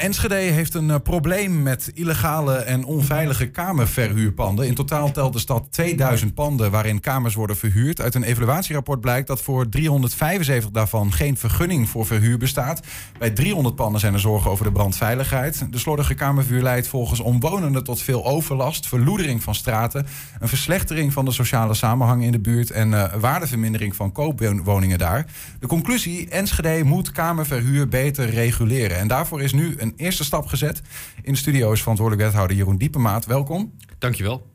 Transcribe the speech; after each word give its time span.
Enschede 0.00 0.34
heeft 0.34 0.74
een 0.74 0.88
uh, 0.88 0.94
probleem 1.02 1.62
met 1.62 1.90
illegale 1.94 2.54
en 2.54 2.84
onveilige 2.84 3.46
kamerverhuurpanden. 3.46 4.66
In 4.66 4.74
totaal 4.74 5.10
telt 5.10 5.32
de 5.32 5.38
stad 5.38 5.66
2000 5.70 6.34
panden 6.34 6.70
waarin 6.70 7.00
kamers 7.00 7.34
worden 7.34 7.56
verhuurd. 7.56 8.00
Uit 8.00 8.14
een 8.14 8.22
evaluatierapport 8.22 9.00
blijkt 9.00 9.26
dat 9.26 9.42
voor 9.42 9.68
375 9.68 10.70
daarvan 10.70 11.12
geen 11.12 11.36
vergunning 11.36 11.88
voor 11.88 12.06
verhuur 12.06 12.38
bestaat. 12.38 12.80
Bij 13.18 13.30
300 13.30 13.74
panden 13.74 14.00
zijn 14.00 14.14
er 14.14 14.20
zorgen 14.20 14.50
over 14.50 14.64
de 14.64 14.72
brandveiligheid. 14.72 15.66
De 15.72 15.78
slordige 15.78 16.14
kamervuur 16.14 16.62
leidt 16.62 16.88
volgens 16.88 17.20
omwonenden 17.20 17.84
tot 17.84 18.02
veel 18.02 18.24
overlast, 18.24 18.88
verloedering 18.88 19.42
van 19.42 19.54
straten, 19.54 20.06
een 20.38 20.48
verslechtering 20.48 21.12
van 21.12 21.24
de 21.24 21.32
sociale 21.32 21.74
samenhang 21.74 22.24
in 22.24 22.32
de 22.32 22.40
buurt 22.40 22.70
en 22.70 22.90
uh, 22.90 23.14
waardevermindering 23.14 23.96
van 23.96 24.12
koopwoningen 24.12 24.98
daar. 24.98 25.26
De 25.60 25.66
conclusie: 25.66 26.28
Enschede 26.28 26.84
moet 26.84 27.12
kamerverhuur 27.12 27.88
beter 27.88 28.30
reguleren. 28.30 28.98
En 28.98 29.08
daarvoor 29.08 29.42
is 29.42 29.52
nu 29.52 29.76
een 29.84 29.94
eerste 29.96 30.24
stap 30.24 30.46
gezet. 30.46 30.82
In 31.22 31.32
de 31.32 31.38
studio 31.38 31.72
is 31.72 31.80
verantwoordelijk 31.80 32.26
wethouder 32.26 32.56
Jeroen 32.56 32.76
Diepemaat. 32.76 33.26
Welkom. 33.26 33.72
Dankjewel. 33.98 34.50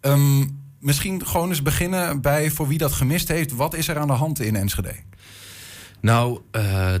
Um, 0.00 0.60
misschien 0.80 1.26
gewoon 1.26 1.48
eens 1.48 1.62
beginnen 1.62 2.20
bij 2.20 2.50
voor 2.50 2.68
wie 2.68 2.78
dat 2.78 2.92
gemist 2.92 3.28
heeft. 3.28 3.52
Wat 3.52 3.74
is 3.74 3.88
er 3.88 3.98
aan 3.98 4.06
de 4.06 4.12
hand 4.12 4.40
in 4.40 4.56
Enschede? 4.56 4.94
Nou, 6.00 6.40
uh, 6.52 6.92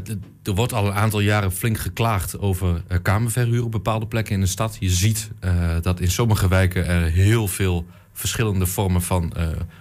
er 0.42 0.54
wordt 0.54 0.72
al 0.72 0.86
een 0.86 0.92
aantal 0.94 1.20
jaren 1.20 1.52
flink 1.52 1.78
geklaagd 1.78 2.38
over 2.38 2.84
uh, 2.88 2.98
kamerverhuur 3.02 3.64
op 3.64 3.70
bepaalde 3.70 4.06
plekken 4.06 4.34
in 4.34 4.40
de 4.40 4.46
stad. 4.46 4.76
Je 4.80 4.90
ziet 4.90 5.30
uh, 5.44 5.76
dat 5.80 6.00
in 6.00 6.10
sommige 6.10 6.48
wijken 6.48 6.86
er 6.86 7.10
heel 7.10 7.48
veel 7.48 7.86
verschillende 8.12 8.66
vormen 8.66 9.02
van 9.02 9.32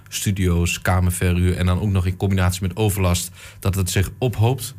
studio's, 0.07 0.81
kamerverhuur 0.81 1.57
en 1.57 1.65
dan 1.65 1.79
ook 1.79 1.89
nog 1.89 2.05
in 2.05 2.17
combinatie 2.17 2.61
met 2.61 2.75
overlast, 2.75 3.31
dat 3.59 3.75
het 3.75 3.89
zich 3.89 4.09
ophoopt. 4.17 4.75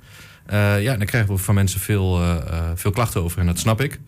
Uh, 0.53 0.83
ja, 0.83 0.97
dan 0.97 1.07
krijgen 1.07 1.35
we 1.35 1.39
van 1.39 1.55
mensen 1.55 1.81
veel, 1.81 2.23
uh, 2.23 2.37
veel 2.75 2.91
klachten 2.91 3.23
over 3.23 3.41
en 3.41 3.47
dat 3.47 3.59
snap 3.59 3.81
ik. 3.81 4.01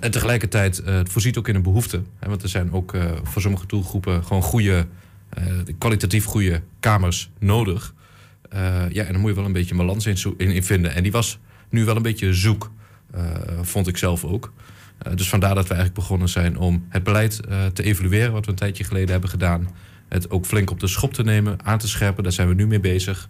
en 0.00 0.10
tegelijkertijd, 0.10 0.82
het 0.84 1.12
voorziet 1.12 1.38
ook 1.38 1.48
in 1.48 1.54
een 1.54 1.62
behoefte. 1.62 2.02
Hè, 2.18 2.28
want 2.28 2.42
er 2.42 2.48
zijn 2.48 2.72
ook 2.72 2.96
voor 3.22 3.42
sommige 3.42 3.66
doelgroepen 3.66 4.24
gewoon 4.24 4.42
goede, 4.42 4.86
kwalitatief 5.78 6.24
goede 6.24 6.62
kamers 6.80 7.30
nodig. 7.38 7.94
ja, 8.90 9.04
en 9.04 9.12
dan 9.12 9.20
moet 9.20 9.30
je 9.30 9.36
wel 9.36 9.44
een 9.44 9.52
beetje 9.52 9.70
een 9.70 9.76
balans 9.76 10.06
in, 10.06 10.36
in, 10.36 10.62
vinden. 10.62 10.94
En 10.94 11.02
die 11.02 11.12
was 11.12 11.38
nu 11.68 11.84
wel 11.84 11.96
een 11.96 12.02
beetje 12.02 12.34
zoek, 12.34 12.70
vond 13.62 13.86
ik 13.86 13.96
zelf 13.96 14.24
ook. 14.24 14.52
dus 15.14 15.28
vandaar 15.28 15.54
dat 15.54 15.68
we 15.68 15.74
eigenlijk 15.74 16.00
begonnen 16.00 16.28
zijn 16.28 16.58
om 16.58 16.86
het 16.88 17.02
beleid 17.02 17.40
te 17.72 17.82
evalueren, 17.82 18.32
wat 18.32 18.44
we 18.44 18.50
een 18.50 18.56
tijdje 18.56 18.84
geleden 18.84 19.10
hebben 19.10 19.30
gedaan. 19.30 19.68
Het 20.08 20.30
ook 20.30 20.46
flink 20.46 20.70
op 20.70 20.80
de 20.80 20.86
schop 20.86 21.14
te 21.14 21.22
nemen, 21.22 21.58
aan 21.64 21.78
te 21.78 21.88
scherpen. 21.88 22.22
Daar 22.22 22.32
zijn 22.32 22.48
we 22.48 22.54
nu 22.54 22.66
mee 22.66 22.80
bezig. 22.80 23.28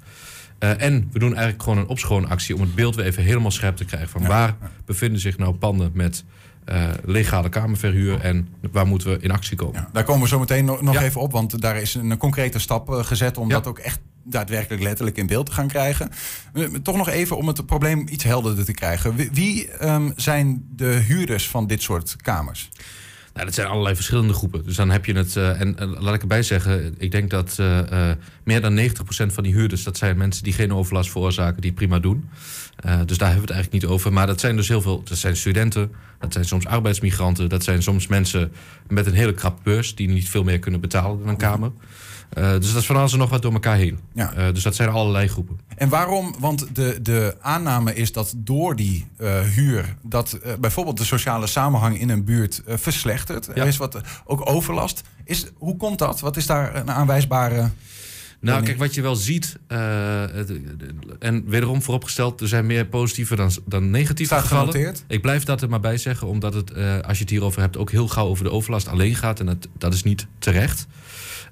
Uh, 0.60 0.82
en 0.82 1.08
we 1.12 1.18
doen 1.18 1.28
eigenlijk 1.28 1.62
gewoon 1.62 1.78
een 1.78 1.86
opschoonactie 1.86 2.54
om 2.54 2.60
het 2.60 2.74
beeld 2.74 2.94
weer 2.94 3.04
even 3.04 3.22
helemaal 3.22 3.50
scherp 3.50 3.76
te 3.76 3.84
krijgen. 3.84 4.08
Van 4.08 4.26
waar 4.26 4.56
bevinden 4.84 5.20
zich 5.20 5.38
nou 5.38 5.54
panden 5.54 5.90
met 5.94 6.24
uh, 6.66 6.90
legale 7.04 7.48
kamerverhuur 7.48 8.20
en 8.20 8.48
waar 8.72 8.86
moeten 8.86 9.10
we 9.10 9.18
in 9.20 9.30
actie 9.30 9.56
komen? 9.56 9.80
Ja, 9.80 9.88
daar 9.92 10.04
komen 10.04 10.22
we 10.22 10.28
zo 10.28 10.38
meteen 10.38 10.64
nog, 10.64 10.82
nog 10.82 11.00
even 11.00 11.20
op, 11.20 11.32
want 11.32 11.60
daar 11.60 11.76
is 11.76 11.94
een 11.94 12.16
concrete 12.16 12.58
stap 12.58 12.90
uh, 12.90 13.04
gezet 13.04 13.38
om 13.38 13.48
dat 13.48 13.66
ook 13.66 13.78
echt 13.78 14.00
daadwerkelijk 14.24 14.82
letterlijk 14.82 15.16
in 15.16 15.26
beeld 15.26 15.46
te 15.46 15.52
gaan 15.52 15.68
krijgen. 15.68 16.10
Toch 16.82 16.96
nog 16.96 17.08
even 17.08 17.36
om 17.36 17.46
het 17.46 17.66
probleem 17.66 18.06
iets 18.08 18.24
helderder 18.24 18.64
te 18.64 18.72
krijgen. 18.72 19.16
Wie, 19.16 19.30
wie 19.32 19.86
um, 19.88 20.12
zijn 20.16 20.66
de 20.70 20.86
huurders 20.86 21.48
van 21.48 21.66
dit 21.66 21.82
soort 21.82 22.16
kamers? 22.16 22.70
Nou, 23.36 23.48
dat 23.48 23.56
zijn 23.56 23.66
allerlei 23.66 23.94
verschillende 23.94 24.32
groepen. 24.32 24.64
Dus 24.64 24.76
dan 24.76 24.90
heb 24.90 25.04
je 25.04 25.12
het. 25.12 25.36
Uh, 25.36 25.60
en 25.60 25.76
laat 25.98 26.14
ik 26.14 26.20
erbij 26.20 26.42
zeggen, 26.42 26.94
ik 26.98 27.10
denk 27.10 27.30
dat 27.30 27.56
uh, 27.60 28.10
meer 28.44 28.60
dan 28.60 28.78
90% 28.78 28.82
van 29.26 29.42
die 29.42 29.52
huurders, 29.52 29.82
dat 29.82 29.96
zijn 29.96 30.16
mensen 30.16 30.44
die 30.44 30.52
geen 30.52 30.72
overlast 30.72 31.10
veroorzaken, 31.10 31.62
die 31.62 31.72
prima 31.72 31.98
doen. 31.98 32.28
dus 33.04 33.18
daar 33.18 33.28
hebben 33.28 33.46
we 33.46 33.52
het 33.52 33.56
eigenlijk 33.56 33.72
niet 33.72 33.86
over. 33.86 34.12
Maar 34.12 34.26
dat 34.26 34.40
zijn 34.40 34.56
dus 34.56 34.68
heel 34.68 34.80
veel. 34.80 35.02
Dat 35.04 35.18
zijn 35.18 35.36
studenten, 35.36 35.92
dat 36.18 36.32
zijn 36.32 36.44
soms 36.44 36.66
arbeidsmigranten, 36.66 37.48
dat 37.48 37.64
zijn 37.64 37.82
soms 37.82 38.06
mensen 38.06 38.52
met 38.88 39.06
een 39.06 39.14
hele 39.14 39.34
krap 39.34 39.60
beurs 39.62 39.94
die 39.94 40.08
niet 40.08 40.28
veel 40.28 40.44
meer 40.44 40.58
kunnen 40.58 40.80
betalen 40.80 41.18
dan 41.18 41.28
een 41.28 41.36
kamer. 41.36 41.72
Uh, 42.38 42.50
dus 42.50 42.72
dat 42.72 42.80
is 42.80 42.86
van 42.86 42.96
alles 42.96 43.12
en 43.12 43.18
nog 43.18 43.30
wat 43.30 43.42
door 43.42 43.52
elkaar 43.52 43.76
heen. 43.76 43.98
Ja. 44.14 44.32
Uh, 44.36 44.52
dus 44.52 44.62
dat 44.62 44.74
zijn 44.74 44.88
allerlei 44.88 45.28
groepen. 45.28 45.60
En 45.76 45.88
waarom? 45.88 46.34
Want 46.38 46.74
de, 46.74 46.98
de 47.02 47.36
aanname 47.40 47.94
is 47.94 48.12
dat 48.12 48.34
door 48.36 48.76
die 48.76 49.06
uh, 49.18 49.40
huur... 49.40 49.96
dat 50.02 50.38
bijvoorbeeld 50.60 50.98
de 50.98 51.04
sociale 51.04 51.46
samenhang 51.46 52.00
in 52.00 52.08
een 52.08 52.24
buurt 52.24 52.62
verslechtert. 52.66 53.48
Ja. 53.54 53.62
Er 53.62 53.66
is 53.66 53.76
wat 53.76 54.00
ook 54.24 54.50
overlast. 54.50 55.02
Is, 55.24 55.46
hoe 55.54 55.76
komt 55.76 55.98
dat? 55.98 56.20
Wat 56.20 56.36
is 56.36 56.46
daar 56.46 56.74
een 56.76 56.90
aanwijsbare... 56.90 57.70
Nou, 58.40 58.62
kijk, 58.62 58.78
wat 58.78 58.94
je 58.94 59.02
wel 59.02 59.16
ziet, 59.16 59.56
en 61.18 61.44
wederom 61.46 61.82
vooropgesteld, 61.82 62.40
er 62.40 62.48
zijn 62.48 62.66
meer 62.66 62.86
positieve 62.86 63.36
dan, 63.36 63.50
dan 63.64 63.90
negatieve 63.90 64.34
Staat 64.34 64.46
gevallen. 64.46 64.72
Genoteerd. 64.72 65.04
Ik 65.08 65.22
blijf 65.22 65.44
dat 65.44 65.62
er 65.62 65.68
maar 65.68 65.80
bij 65.80 65.98
zeggen, 65.98 66.26
omdat 66.26 66.54
het, 66.54 66.74
als 67.04 67.16
je 67.16 67.22
het 67.22 67.30
hierover 67.30 67.60
hebt, 67.60 67.76
ook 67.76 67.90
heel 67.90 68.08
gauw 68.08 68.26
over 68.26 68.44
de 68.44 68.50
overlast 68.50 68.88
alleen 68.88 69.14
gaat. 69.14 69.40
En 69.40 69.46
dat, 69.46 69.68
dat 69.78 69.94
is 69.94 70.02
niet 70.02 70.26
terecht. 70.38 70.86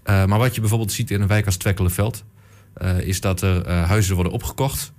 Uh, 0.05 0.25
maar 0.25 0.39
wat 0.39 0.55
je 0.55 0.61
bijvoorbeeld 0.61 0.93
ziet 0.93 1.11
in 1.11 1.21
een 1.21 1.29
wijk 1.29 1.47
als 1.47 1.57
Twekkelenveld... 1.57 2.25
Uh, 2.83 3.01
is 3.01 3.21
dat 3.21 3.43
er 3.43 3.67
uh, 3.67 3.89
huizen 3.89 4.15
worden 4.15 4.33
opgekocht 4.33 4.93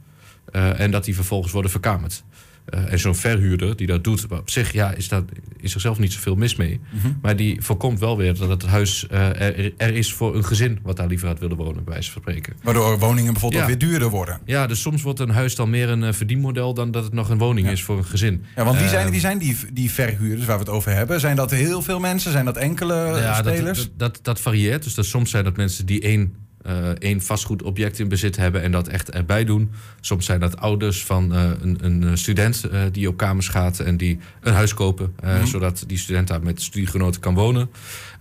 en 0.52 0.92
dat 0.92 1.06
die 1.06 1.16
vervolgens 1.16 1.52
worden 1.52 1.72
verkamerd. 1.72 2.24
En 2.66 3.00
zo'n 3.00 3.16
verhuurder 3.16 3.76
die 3.76 3.88
dat 3.88 4.04
doet, 4.04 4.28
op 4.28 4.50
zich 4.50 4.72
ja, 4.74 4.94
is, 4.94 5.08
dat, 5.08 5.24
is 5.60 5.74
er 5.74 5.82
zelf 5.82 6.00
niet 6.00 6.14
zoveel 6.14 6.36
mis 6.36 6.56
mee. 6.56 6.80
Mm 6.92 7.00
-hmm. 7.00 7.18
Maar 7.22 7.36
die 7.36 7.62
voorkomt 7.62 8.00
wel 8.00 8.18
weer 8.18 8.38
dat 8.38 8.50
het 8.50 8.66
huis 8.66 9.06
er, 9.10 9.74
er, 9.78 9.96
is 9.96 10.14
voor 10.14 10.36
een 10.36 10.46
gezin... 10.46 10.80
wat 10.84 10.98
daar 10.98 11.08
liever 11.08 11.28
had 11.28 11.40
willen 11.40 11.58
wonen, 11.58 11.84
bij 11.84 11.94
wijze 11.94 12.12
van 12.12 12.22
spreken. 12.22 12.54
Waardoor 12.64 13.00
woningen 13.00 13.32
bijvoorbeeld 13.32 13.64
ja. 13.64 13.72
ook 13.72 13.80
weer 13.80 13.90
duurder 13.90 14.10
worden. 14.10 14.40
Ja, 14.46 14.68
dus 14.68 14.82
soms 14.82 15.02
wordt 15.02 15.20
een 15.20 15.30
huis 15.30 15.56
dan 15.56 15.70
meer 15.70 15.90
een 15.90 16.14
verdienmodel... 16.14 16.74
dan 16.74 16.92
dat 16.92 17.04
het 17.04 17.14
nog 17.14 17.30
een 17.30 17.38
woning 17.38 17.68
ja. 17.68 17.74
is 17.74 17.84
voor 17.84 17.98
een 17.98 18.06
gezin. 18.06 18.46
Ja, 18.56 18.64
want 18.64 18.80
wie 18.80 18.90
zijn, 18.90 19.12
wie 19.12 19.20
zijn 19.20 19.38
die, 19.38 19.58
die 19.74 19.92
verhuurders 19.92 20.46
waar 20.46 20.58
we 20.58 20.64
het 20.64 20.74
over 20.74 20.92
hebben? 20.92 21.20
Zijn 21.20 21.36
dat 21.36 21.52
heel 21.52 21.82
veel 21.82 22.00
mensen? 22.00 22.32
Zijn 22.32 22.46
dat 22.46 22.58
enkele 22.58 22.96
ja, 22.96 23.34
spelers? 23.34 23.78
Dat, 23.80 23.90
dat, 23.98 24.14
dat, 24.14 24.24
dat 24.24 24.42
varieert. 24.42 24.84
Dus 24.84 24.94
dat 24.94 25.06
soms 25.06 25.30
zijn 25.30 25.44
dat 25.44 25.58
mensen 25.58 25.86
die 25.86 26.02
één 26.02 26.45
uh, 26.68 26.90
één 26.90 27.22
vastgoedobject 27.22 28.00
in 28.00 28.08
bezit 28.08 28.36
hebben 28.36 28.62
en 28.62 28.72
dat 28.72 28.88
echt 28.88 29.12
erbij 29.12 29.46
doen. 29.46 29.72
Soms 30.02 30.26
zijn 30.26 30.40
dat 30.40 30.58
ouders 30.58 31.04
van 31.04 31.34
uh, 31.34 31.50
een, 31.62 31.78
een, 31.82 32.18
student 32.18 32.66
uh, 32.72 32.82
die 32.92 33.08
op 33.08 33.18
kamers 33.18 33.48
gaat 33.48 33.80
en 33.80 33.98
die 33.98 34.20
een 34.42 34.54
huis 34.54 34.74
kopen, 34.74 35.16
mm 35.24 35.30
-hmm. 35.30 35.48
zodat 35.48 35.84
die 35.88 35.98
student 35.98 36.28
daar 36.28 36.44
met 36.44 36.62
studiegenoten 36.62 37.22
kan 37.22 37.34
wonen. 37.34 37.70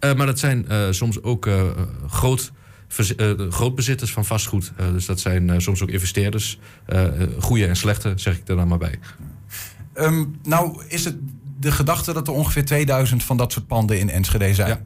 maar 0.00 0.26
dat 0.26 0.38
zijn 0.38 0.66
soms 0.90 1.22
ook 1.22 1.48
groot, 2.08 2.52
grootbezitters 3.48 4.12
van 4.12 4.24
vastgoed. 4.24 4.72
dus 4.92 5.06
dat 5.06 5.20
zijn 5.20 5.62
soms 5.62 5.82
ook 5.82 5.90
investeerders, 5.90 6.58
goede 7.38 7.66
en 7.66 7.76
slechte, 7.76 8.12
zeg 8.16 8.36
ik 8.36 8.48
er 8.48 8.56
dan 8.56 8.68
maar 8.68 8.78
bij. 8.78 8.98
Um, 9.94 10.38
nou 10.42 10.82
is 10.88 11.04
het 11.04 11.16
de 11.60 11.72
gedachte 11.72 12.12
dat 12.12 12.28
er 12.28 12.34
ongeveer 12.34 12.64
2000 12.64 13.22
van 13.22 13.36
dat 13.36 13.52
soort 13.52 13.66
panden 13.66 13.98
in 13.98 14.10
Enschede 14.10 14.54
zijn. 14.54 14.68
Ja. 14.68 14.80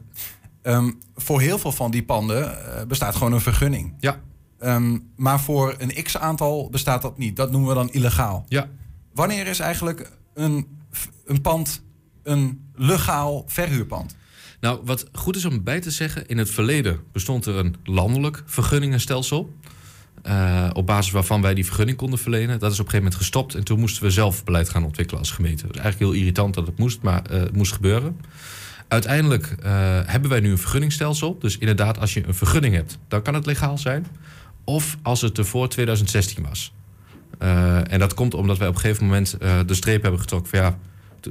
Um, 0.69 0.99
voor 1.15 1.41
heel 1.41 1.59
veel 1.59 1.71
van 1.71 1.91
die 1.91 2.03
panden 2.03 2.43
uh, 2.43 2.83
bestaat 2.87 3.15
gewoon 3.15 3.33
een 3.33 3.41
vergunning. 3.41 3.93
Ja. 3.99 4.21
Um, 4.59 5.11
maar 5.15 5.39
voor 5.39 5.75
een 5.77 6.03
x-aantal 6.03 6.69
bestaat 6.69 7.01
dat 7.01 7.17
niet. 7.17 7.35
Dat 7.35 7.51
noemen 7.51 7.69
we 7.69 7.75
dan 7.75 7.91
illegaal. 7.91 8.45
Ja. 8.47 8.69
Wanneer 9.13 9.47
is 9.47 9.59
eigenlijk 9.59 10.11
een, 10.33 10.67
een 11.25 11.41
pand 11.41 11.83
een 12.23 12.69
legaal 12.75 13.43
verhuurpand? 13.47 14.15
Nou, 14.59 14.79
wat 14.83 15.05
goed 15.13 15.35
is 15.35 15.45
om 15.45 15.63
bij 15.63 15.79
te 15.79 15.91
zeggen, 15.91 16.27
in 16.27 16.37
het 16.37 16.49
verleden 16.49 16.99
bestond 17.11 17.45
er 17.45 17.55
een 17.55 17.75
landelijk 17.83 18.43
vergunningenstelsel. 18.45 19.53
Uh, 20.23 20.69
op 20.73 20.85
basis 20.85 21.11
waarvan 21.11 21.41
wij 21.41 21.53
die 21.53 21.65
vergunning 21.65 21.97
konden 21.97 22.19
verlenen. 22.19 22.59
Dat 22.59 22.71
is 22.71 22.79
op 22.79 22.85
een 22.85 22.91
gegeven 22.91 22.97
moment 22.97 23.15
gestopt 23.15 23.55
en 23.55 23.63
toen 23.63 23.79
moesten 23.79 24.03
we 24.03 24.11
zelf 24.11 24.43
beleid 24.43 24.69
gaan 24.69 24.83
ontwikkelen 24.83 25.19
als 25.19 25.31
gemeente. 25.31 25.67
Dat 25.67 25.75
is 25.75 25.81
eigenlijk 25.81 26.11
heel 26.11 26.21
irritant 26.21 26.53
dat 26.53 26.67
het 26.67 26.77
moest, 26.77 27.01
maar 27.01 27.31
uh, 27.31 27.39
het 27.39 27.55
moest 27.55 27.73
gebeuren. 27.73 28.19
Uiteindelijk 28.89 29.55
uh, 29.63 29.65
hebben 30.05 30.29
wij 30.29 30.39
nu 30.39 30.51
een 30.51 30.57
vergunningstelsel. 30.57 31.37
Dus 31.39 31.57
inderdaad, 31.57 31.99
als 31.99 32.13
je 32.13 32.27
een 32.27 32.33
vergunning 32.33 32.75
hebt, 32.75 32.97
dan 33.07 33.21
kan 33.21 33.33
het 33.33 33.45
legaal 33.45 33.77
zijn. 33.77 34.05
Of 34.63 34.97
als 35.01 35.21
het 35.21 35.37
er 35.37 35.45
voor 35.45 35.69
2016 35.69 36.43
was. 36.43 36.73
Uh, 37.41 37.91
en 37.91 37.99
dat 37.99 38.13
komt 38.13 38.33
omdat 38.33 38.57
wij 38.57 38.67
op 38.67 38.73
een 38.73 38.79
gegeven 38.79 39.05
moment 39.05 39.37
uh, 39.41 39.59
de 39.65 39.73
streep 39.73 40.01
hebben 40.01 40.19
getrokken 40.19 40.49
van 40.49 40.59
ja. 40.59 40.77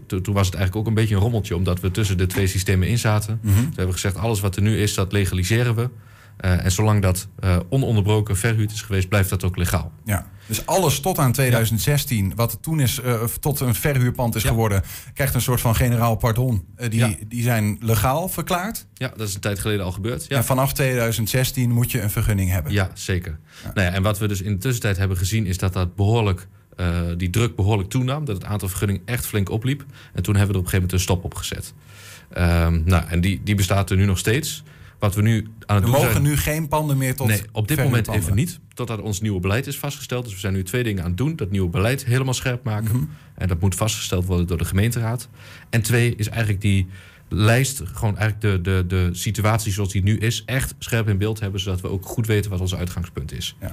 Toen 0.06 0.34
was 0.34 0.46
het 0.46 0.54
eigenlijk 0.54 0.76
ook 0.76 0.86
een 0.86 0.94
beetje 0.94 1.14
een 1.14 1.20
rommeltje, 1.20 1.56
omdat 1.56 1.80
we 1.80 1.90
tussen 1.90 2.18
de 2.18 2.26
twee 2.26 2.46
systemen 2.46 2.88
in 2.88 2.98
zaten. 2.98 3.38
Mm 3.42 3.52
-hmm. 3.52 3.62
We 3.62 3.74
hebben 3.74 3.94
gezegd: 3.94 4.16
alles 4.16 4.40
wat 4.40 4.56
er 4.56 4.62
nu 4.62 4.78
is, 4.78 4.94
dat 4.94 5.12
legaliseren 5.12 5.74
we. 5.74 5.88
En 6.36 6.72
zolang 6.72 7.02
dat 7.02 7.28
ononderbroken 7.68 8.36
verhuurd 8.36 8.72
is 8.72 8.82
geweest, 8.82 9.08
blijft 9.08 9.30
dat 9.30 9.44
ook 9.44 9.56
legaal. 9.56 9.92
Ja, 10.04 10.26
dus 10.48 10.66
alles 10.66 11.00
tot 11.00 11.18
aan 11.18 11.32
2016, 11.32 12.28
ja. 12.28 12.34
wat 12.34 12.58
toen 12.60 12.80
is, 12.80 13.00
uh, 13.04 13.22
tot 13.40 13.60
een 13.60 13.74
verhuurpand 13.74 14.34
is 14.34 14.42
ja. 14.42 14.48
geworden, 14.48 14.82
krijgt 15.14 15.34
een 15.34 15.40
soort 15.40 15.60
van 15.60 15.76
generaal 15.76 16.16
pardon. 16.16 16.64
die, 16.88 16.98
ja. 16.98 17.14
die 17.28 17.42
zijn 17.42 17.76
legaal 17.80 18.28
verklaard. 18.28 18.86
Ja, 18.94 19.12
dat 19.16 19.28
is 19.28 19.34
een 19.34 19.40
tijd 19.40 19.58
geleden 19.58 19.84
al 19.84 19.92
gebeurd. 19.92 20.24
Ja. 20.28 20.36
En 20.36 20.44
vanaf 20.44 20.72
2016 20.72 21.70
moet 21.70 21.90
je 21.90 22.02
een 22.02 22.10
vergunning 22.10 22.50
hebben. 22.50 22.72
Ja, 22.72 22.90
zeker. 22.94 23.38
Nou 23.74 23.86
ja, 23.86 23.92
en 23.94 24.02
wat 24.02 24.18
we 24.18 24.28
dus 24.28 24.42
in 24.42 24.52
de 24.52 24.58
tussentijd 24.58 24.96
hebben 24.96 25.16
gezien, 25.16 25.46
is 25.46 25.58
dat 25.58 25.72
dat 25.72 25.94
behoorlijk. 25.96 26.46
die 27.16 27.30
druk 27.30 27.56
behoorlijk 27.56 27.88
toenam, 27.88 28.24
dat 28.24 28.36
het 28.36 28.44
aantal 28.44 28.68
vergunningen 28.68 29.02
echt 29.04 29.26
flink 29.26 29.50
opliep. 29.50 29.84
En 30.12 30.22
toen 30.22 30.36
hebben 30.36 30.54
we 30.54 30.60
er 30.60 30.66
op 30.66 30.72
een 30.72 30.80
gegeven 30.80 30.80
moment 30.80 30.92
een 30.92 31.00
stop 31.00 31.24
op 31.24 31.34
gezet. 31.34 31.74
Um, 32.38 32.82
nou, 32.84 33.04
en 33.08 33.20
die, 33.20 33.40
die 33.44 33.54
bestaat 33.54 33.90
er 33.90 33.96
nu 33.96 34.04
nog 34.04 34.18
steeds. 34.18 34.62
Wat 34.98 35.14
we 35.14 35.22
nu 35.22 35.46
aan 35.66 35.76
het 35.76 35.84
doen 35.84 35.94
mogen 35.94 36.10
zijn... 36.10 36.22
nu 36.22 36.36
geen 36.36 36.68
panden 36.68 36.96
meer 36.96 37.14
tot 37.14 37.26
Nee, 37.26 37.42
op 37.52 37.68
dit 37.68 37.78
moment 37.78 38.08
even 38.08 38.34
niet. 38.34 38.58
Totdat 38.74 39.00
ons 39.00 39.20
nieuwe 39.20 39.40
beleid 39.40 39.66
is 39.66 39.78
vastgesteld. 39.78 40.24
Dus 40.24 40.32
we 40.32 40.40
zijn 40.40 40.52
nu 40.52 40.62
twee 40.62 40.82
dingen 40.82 41.02
aan 41.02 41.08
het 41.08 41.18
doen. 41.18 41.36
Dat 41.36 41.50
nieuwe 41.50 41.68
beleid 41.68 42.04
helemaal 42.04 42.34
scherp 42.34 42.64
maken. 42.64 42.96
Mhm. 42.96 43.04
En 43.34 43.48
dat 43.48 43.60
moet 43.60 43.74
vastgesteld 43.74 44.24
worden 44.24 44.46
door 44.46 44.58
de 44.58 44.64
gemeenteraad. 44.64 45.28
En 45.70 45.82
twee 45.82 46.14
is 46.16 46.28
eigenlijk 46.28 46.60
die 46.60 46.86
lijst, 47.28 47.82
gewoon 47.84 48.16
eigenlijk 48.16 48.64
de, 48.64 48.70
de, 48.70 48.84
de 48.86 49.08
situatie 49.12 49.72
zoals 49.72 49.92
die 49.92 50.02
nu 50.02 50.18
is, 50.18 50.42
echt 50.46 50.74
scherp 50.78 51.08
in 51.08 51.18
beeld 51.18 51.40
hebben. 51.40 51.60
Zodat 51.60 51.80
we 51.80 51.88
ook 51.88 52.06
goed 52.06 52.26
weten 52.26 52.50
wat 52.50 52.60
ons 52.60 52.74
uitgangspunt 52.74 53.32
is. 53.32 53.56
Ehm, 53.58 53.72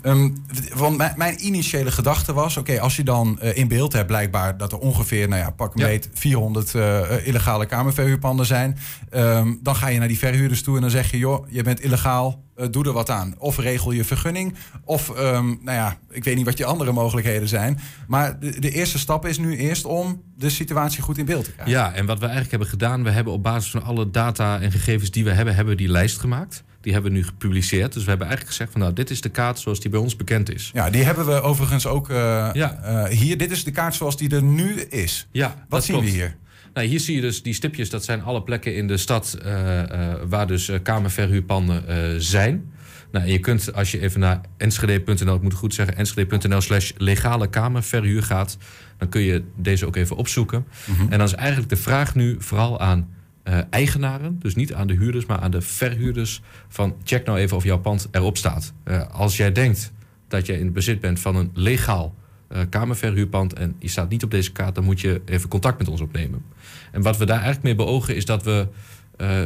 d- 0.00 0.74
want 0.74 0.96
mijn, 0.96 1.12
mijn 1.16 1.46
initiële 1.46 1.90
gedachte 1.90 2.32
was: 2.32 2.56
oké, 2.56 2.80
als 2.80 2.96
je 2.96 3.02
dan 3.02 3.40
eh, 3.40 3.56
in 3.56 3.68
beeld 3.68 3.92
hebt, 3.92 4.06
blijkbaar 4.06 4.56
dat 4.56 4.72
er 4.72 4.78
ongeveer, 4.78 5.28
nou 5.28 5.40
ja, 5.42 5.50
pak 5.50 5.74
een 5.74 5.80
Ja. 5.80 5.86
beet, 5.86 6.08
400 6.12 6.74
eh, 6.74 6.98
eh, 7.16 7.26
illegale 7.26 7.66
kamerverhuurpanden 7.66 8.46
zijn. 8.46 8.78
Ehm, 9.10 9.52
dan 9.62 9.76
ga 9.76 9.88
je 9.88 9.98
naar 9.98 10.08
die 10.08 10.18
verhuurders 10.18 10.62
toe 10.62 10.74
en 10.74 10.80
dan 10.80 10.90
zeg 10.90 11.10
je: 11.10 11.18
joh, 11.18 11.46
je 11.50 11.62
bent 11.62 11.80
illegaal, 11.80 12.42
doe 12.70 12.84
er 12.84 12.92
wat 12.92 13.10
aan. 13.10 13.34
Of 13.38 13.58
regel 13.58 13.90
je 13.92 14.04
vergunning, 14.04 14.54
of, 14.84 15.10
ehm, 15.10 15.46
nou 15.46 15.76
ja, 15.76 15.96
ik 16.10 16.24
weet 16.24 16.36
niet 16.36 16.44
wat 16.44 16.58
je 16.58 16.64
andere 16.64 16.92
mogelijkheden 16.92 17.48
zijn. 17.48 17.78
Maar 18.06 18.38
de, 18.40 18.60
de 18.60 18.70
eerste 18.70 18.98
stap 18.98 19.26
is 19.26 19.38
nu 19.38 19.56
eerst 19.56 19.84
om 19.84 20.22
de 20.36 20.50
situatie 20.50 21.02
goed 21.02 21.18
in 21.18 21.24
beeld 21.24 21.44
te 21.44 21.52
krijgen. 21.52 21.74
Ja, 21.74 21.92
en 21.92 22.06
wat 22.06 22.14
we 22.18 22.22
eigenlijk 22.22 22.50
hebben 22.50 22.68
gedaan, 22.68 23.02
we 23.04 23.10
hebben 23.10 23.32
op 23.32 23.42
basis 23.42 23.70
van 23.70 23.82
alle 23.82 24.10
data 24.10 24.60
en 24.60 24.72
gegevens 24.72 25.10
die 25.10 25.24
we 25.24 25.30
hebben, 25.30 25.54
hebben 25.54 25.74
we 25.74 25.80
die 25.82 25.90
lijst 25.90 26.18
gemaakt. 26.20 26.62
Die 26.82 26.92
hebben 26.92 27.10
we 27.12 27.16
nu 27.18 27.24
gepubliceerd. 27.24 27.92
Dus 27.92 28.02
we 28.02 28.08
hebben 28.08 28.26
eigenlijk 28.26 28.56
gezegd 28.56 28.72
van 28.72 28.80
nou, 28.80 28.92
dit 28.92 29.10
is 29.10 29.20
de 29.20 29.28
kaart 29.28 29.58
zoals 29.58 29.80
die 29.80 29.90
bij 29.90 30.00
ons 30.00 30.16
bekend 30.16 30.52
is. 30.54 30.70
Ja, 30.74 30.90
die 30.90 31.02
hebben 31.02 31.26
we 31.26 31.40
overigens 31.40 31.86
ook 31.86 32.10
eh, 32.10 32.16
Ja. 32.52 32.80
eh, 32.82 33.04
hier. 33.18 33.36
Dit 33.38 33.50
is 33.50 33.64
de 33.64 33.70
kaart 33.70 33.94
zoals 33.94 34.16
die 34.16 34.30
er 34.34 34.42
nu 34.42 34.80
is. 34.80 35.28
Ja, 35.30 35.64
Wat 35.68 35.84
zien 35.84 36.00
we 36.00 36.08
hier? 36.10 36.36
Nou, 36.74 36.86
hier 36.86 37.00
zie 37.00 37.14
je 37.14 37.20
dus 37.20 37.42
die 37.42 37.54
stipjes, 37.54 37.90
dat 37.90 38.04
zijn 38.04 38.22
alle 38.22 38.42
plekken 38.42 38.74
in 38.76 38.86
de 38.86 38.96
stad 38.96 39.38
eh, 39.44 39.82
waar 40.28 40.46
dus 40.46 40.70
kamerverhuurpanden 40.82 42.22
zijn. 42.22 42.72
Nou, 43.12 43.24
en 43.24 43.32
je 43.32 43.38
kunt, 43.38 43.74
als 43.74 43.90
je 43.90 44.00
even 44.00 44.20
naar 44.20 44.40
enschede.nl, 44.56 45.34
ik 45.34 45.42
moet 45.42 45.50
het 45.52 45.60
goed 45.60 45.74
zeggen, 45.74 45.96
enschede.nl 45.96 46.60
slash 46.60 46.90
legale 46.96 47.48
kamerverhuur 47.48 48.22
gaat, 48.22 48.56
dan 48.98 49.08
kun 49.08 49.20
je 49.20 49.42
deze 49.56 49.86
ook 49.86 49.96
even 49.96 50.16
opzoeken. 50.16 50.64
En 51.10 51.18
dan 51.18 51.26
is 51.26 51.34
eigenlijk 51.34 51.68
de 51.68 51.76
vraag 51.76 52.14
nu 52.14 52.36
vooral 52.38 52.80
aan 52.80 53.08
eh, 53.42 53.58
eigenaren, 53.70 54.38
dus 54.38 54.54
niet 54.54 54.74
aan 54.74 54.86
de 54.86 54.94
huurders, 54.94 55.26
maar 55.26 55.38
aan 55.38 55.50
de 55.50 55.60
verhuurders, 55.60 56.42
van 56.68 56.94
check 57.04 57.26
nou 57.26 57.38
even 57.38 57.56
of 57.56 57.64
jouw 57.64 57.78
pand 57.78 58.08
erop 58.10 58.36
staat. 58.36 58.72
Eh, 58.84 59.08
als 59.10 59.36
jij 59.36 59.52
denkt 59.52 59.92
dat 60.28 60.46
jij 60.46 60.56
in 60.58 60.64
het 60.64 60.72
bezit 60.72 61.00
bent 61.00 61.20
van 61.20 61.36
een 61.36 61.50
legaal 61.54 62.14
eh, 62.48 62.60
kamerverhuurpand 62.68 63.52
en 63.52 63.74
je 63.78 63.88
staat 63.88 64.08
niet 64.08 64.22
op 64.22 64.30
deze 64.30 64.52
kaart, 64.52 64.74
dan 64.74 64.84
moet 64.84 65.00
je 65.00 65.22
even 65.24 65.48
contact 65.48 65.78
met 65.78 65.88
ons 65.88 66.00
opnemen. 66.00 66.44
En 66.92 67.02
wat 67.02 67.16
we 67.16 67.24
daar 67.24 67.42
eigenlijk 67.42 67.64
mee 67.64 67.86
beogen 67.86 68.16
is 68.16 68.24
dat 68.24 68.42
we 68.42 68.66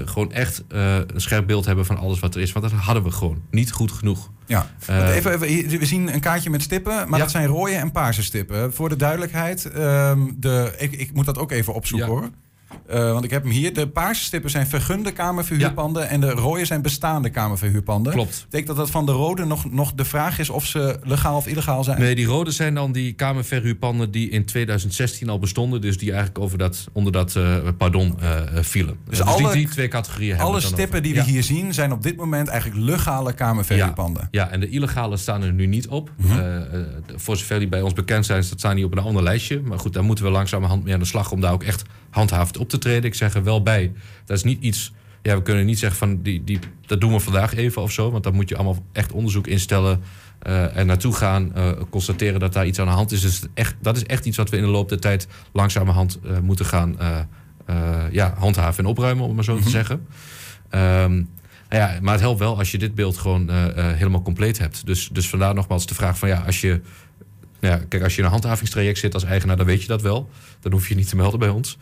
gewoon 0.04 0.32
echt 0.32 0.64
een 0.68 1.06
scherp 1.20 1.46
beeld 1.46 1.64
hebben 1.64 1.86
van 1.86 1.96
alles 1.96 2.18
wat 2.18 2.34
er 2.34 2.40
is. 2.40 2.52
Want 2.52 2.70
dat 2.70 2.80
hadden 2.80 3.02
we 3.02 3.10
gewoon 3.10 3.42
niet 3.50 3.72
goed 3.72 3.92
genoeg. 3.92 4.30
Ja, 4.46 4.70
even, 4.80 5.32
even, 5.32 5.78
we 5.78 5.86
zien 5.86 6.14
een 6.14 6.20
kaartje 6.20 6.50
met 6.50 6.62
stippen, 6.62 6.92
maar 6.94 7.18
Ja. 7.18 7.24
dat 7.24 7.30
zijn 7.30 7.46
rode 7.46 7.72
en 7.72 7.92
paarse 7.92 8.22
stippen. 8.22 8.72
Voor 8.74 8.88
de 8.88 8.96
duidelijkheid, 8.96 9.64
ehm, 9.64 10.20
de, 10.36 10.74
ik, 10.78 10.92
ik 10.92 11.12
moet 11.12 11.24
dat 11.24 11.38
ook 11.38 11.52
even 11.52 11.74
opzoeken 11.74 12.08
Ja. 12.08 12.14
hoor. 12.14 12.30
Eh, 12.88 13.12
want 13.12 13.24
ik 13.24 13.30
heb 13.30 13.42
hem 13.42 13.52
hier. 13.52 13.74
De 13.74 13.88
paarse 13.88 14.24
stippen 14.24 14.50
zijn 14.50 14.66
vergunde 14.66 15.12
kamerverhuurpanden 15.12 16.08
en 16.08 16.20
de 16.20 16.30
rode 16.30 16.64
zijn 16.64 16.82
bestaande 16.82 17.30
kamerverhuurpanden. 17.30 18.12
Klopt. 18.12 18.40
Betekent 18.44 18.66
dat 18.68 18.76
dat 18.76 18.90
van 18.90 19.06
de 19.06 19.12
rode 19.12 19.44
nog, 19.44 19.70
nog 19.72 19.92
de 19.94 20.04
vraag 20.04 20.38
is 20.38 20.50
of 20.50 20.66
ze 20.66 20.98
legaal 21.02 21.36
of 21.36 21.46
illegaal 21.46 21.84
zijn? 21.84 22.00
Nee, 22.00 22.14
die 22.14 22.26
rode 22.26 22.50
zijn 22.50 22.74
dan 22.74 22.92
die 22.92 23.12
kamerverhuurpanden 23.12 24.10
die 24.10 24.28
in 24.30 24.44
2016 24.44 25.28
al 25.28 25.38
bestonden. 25.38 25.80
Dus 25.80 25.98
die 25.98 26.08
eigenlijk 26.10 26.38
over 26.38 26.58
dat, 26.58 26.88
onder 26.92 27.12
dat 27.12 27.36
eh, 27.36 27.56
pardon 27.78 28.20
eh, 28.20 28.40
vielen. 28.60 28.96
Dus 29.08 29.18
Dus, 29.18 29.26
alle- 29.26 29.42
die, 29.42 29.52
die 29.52 29.68
twee 29.68 29.88
categorieën 29.88 30.30
hebben 30.30 30.48
Alle 30.48 30.60
stippen 30.60 30.88
over. 30.88 31.02
die 31.02 31.12
we 31.12 31.18
Ja. 31.18 31.24
hier 31.24 31.42
zien 31.42 31.74
zijn 31.74 31.92
op 31.92 32.02
dit 32.02 32.16
moment 32.16 32.48
eigenlijk 32.48 32.80
legale 32.90 33.32
kamerverhuurpanden. 33.32 34.28
Ja, 34.30 34.48
en 34.50 34.60
de 34.60 34.68
illegale 34.68 35.16
staan 35.16 35.42
er 35.42 35.52
nu 35.52 35.66
niet 35.66 35.88
op. 35.88 36.10
Mhm. 36.16 36.84
Voor 37.16 37.36
zover 37.36 37.58
die 37.58 37.68
bij 37.68 37.82
ons 37.82 37.92
bekend 37.92 38.26
zijn, 38.26 38.44
staan 38.44 38.76
die 38.76 38.84
op 38.84 38.92
een 38.92 38.98
ander 39.04 39.22
lijstje. 39.22 39.60
Maar 39.64 39.78
goed, 39.78 39.92
daar 39.92 40.04
moeten 40.04 40.24
we 40.24 40.30
langzamerhand 40.30 40.84
mee 40.84 40.94
aan 40.94 41.00
de 41.00 41.06
slag 41.06 41.32
om 41.32 41.40
daar 41.40 41.52
ook 41.52 41.62
echt 41.62 41.82
op 42.58 42.68
te 42.68 42.78
treden. 42.78 43.04
Ik 43.04 43.14
zeg 43.14 43.34
er 43.34 43.44
wel 43.44 43.62
bij, 43.62 43.92
dat 44.24 44.36
is 44.36 44.42
niet 44.42 44.62
iets. 44.62 44.92
Ja, 45.22 45.36
we 45.36 45.42
kunnen 45.42 45.66
niet 45.66 45.78
zeggen 45.78 45.98
van 45.98 46.22
die, 46.22 46.44
die, 46.44 46.58
dat 46.86 47.00
doen 47.00 47.12
we 47.12 47.20
vandaag 47.20 47.54
even 47.54 47.82
of 47.82 47.92
zo. 47.92 48.10
Want 48.10 48.24
dan 48.24 48.34
moet 48.34 48.48
je 48.48 48.54
allemaal 48.54 48.84
echt 48.92 49.12
onderzoek 49.12 49.46
instellen. 49.46 50.02
eh 50.38 50.76
en 50.76 50.86
naartoe 50.86 51.14
gaan, 51.14 51.54
eh, 51.54 51.70
constateren 51.90 52.40
dat 52.40 52.52
daar 52.52 52.66
iets 52.66 52.78
aan 52.78 52.86
de 52.86 52.92
hand 52.92 53.12
is. 53.12 53.20
Dus 53.20 53.42
echt, 53.54 53.74
dat 53.80 53.96
is 53.96 54.04
echt 54.04 54.24
iets 54.26 54.36
wat 54.36 54.50
we 54.50 54.56
in 54.56 54.62
de 54.62 54.68
loop 54.68 54.88
der 54.88 55.00
tijd 55.00 55.28
langzamerhand 55.52 56.18
eh, 56.24 56.38
moeten 56.38 56.66
gaan 56.66 56.96
ja, 58.10 58.34
handhaven 58.38 58.84
en 58.84 58.90
opruimen, 58.90 59.24
om 59.24 59.34
maar 59.34 59.44
zo 59.44 59.58
te 59.58 59.70
zeggen. 59.70 60.06
Ehm, 60.70 61.14
nou 61.68 61.82
ja, 61.82 61.98
maar 62.00 62.12
het 62.12 62.22
helpt 62.22 62.38
wel 62.38 62.58
als 62.58 62.70
je 62.70 62.78
dit 62.78 62.94
beeld 62.94 63.18
gewoon 63.18 63.50
helemaal 63.74 64.22
compleet 64.22 64.58
hebt. 64.58 64.86
Dus, 64.86 65.08
dus 65.12 65.28
vandaar 65.28 65.54
nogmaals 65.54 65.86
de 65.86 65.94
vraag 65.94 66.18
van 66.18 66.28
ja, 66.28 66.42
als 66.46 66.60
je. 66.60 66.80
Kijk, 67.88 68.02
als 68.02 68.12
je 68.12 68.18
in 68.18 68.24
een 68.24 68.30
handhavingstraject 68.30 68.98
zit 68.98 69.14
als 69.14 69.24
eigenaar, 69.24 69.56
dan 69.56 69.66
weet 69.66 69.82
je 69.82 69.88
dat 69.88 70.02
wel. 70.02 70.28
Dan 70.60 70.72
hoef 70.72 70.88
je 70.88 70.94
niet 70.94 71.08
te 71.08 71.16
melden 71.16 71.38
bij 71.38 71.48
ons. 71.48 71.78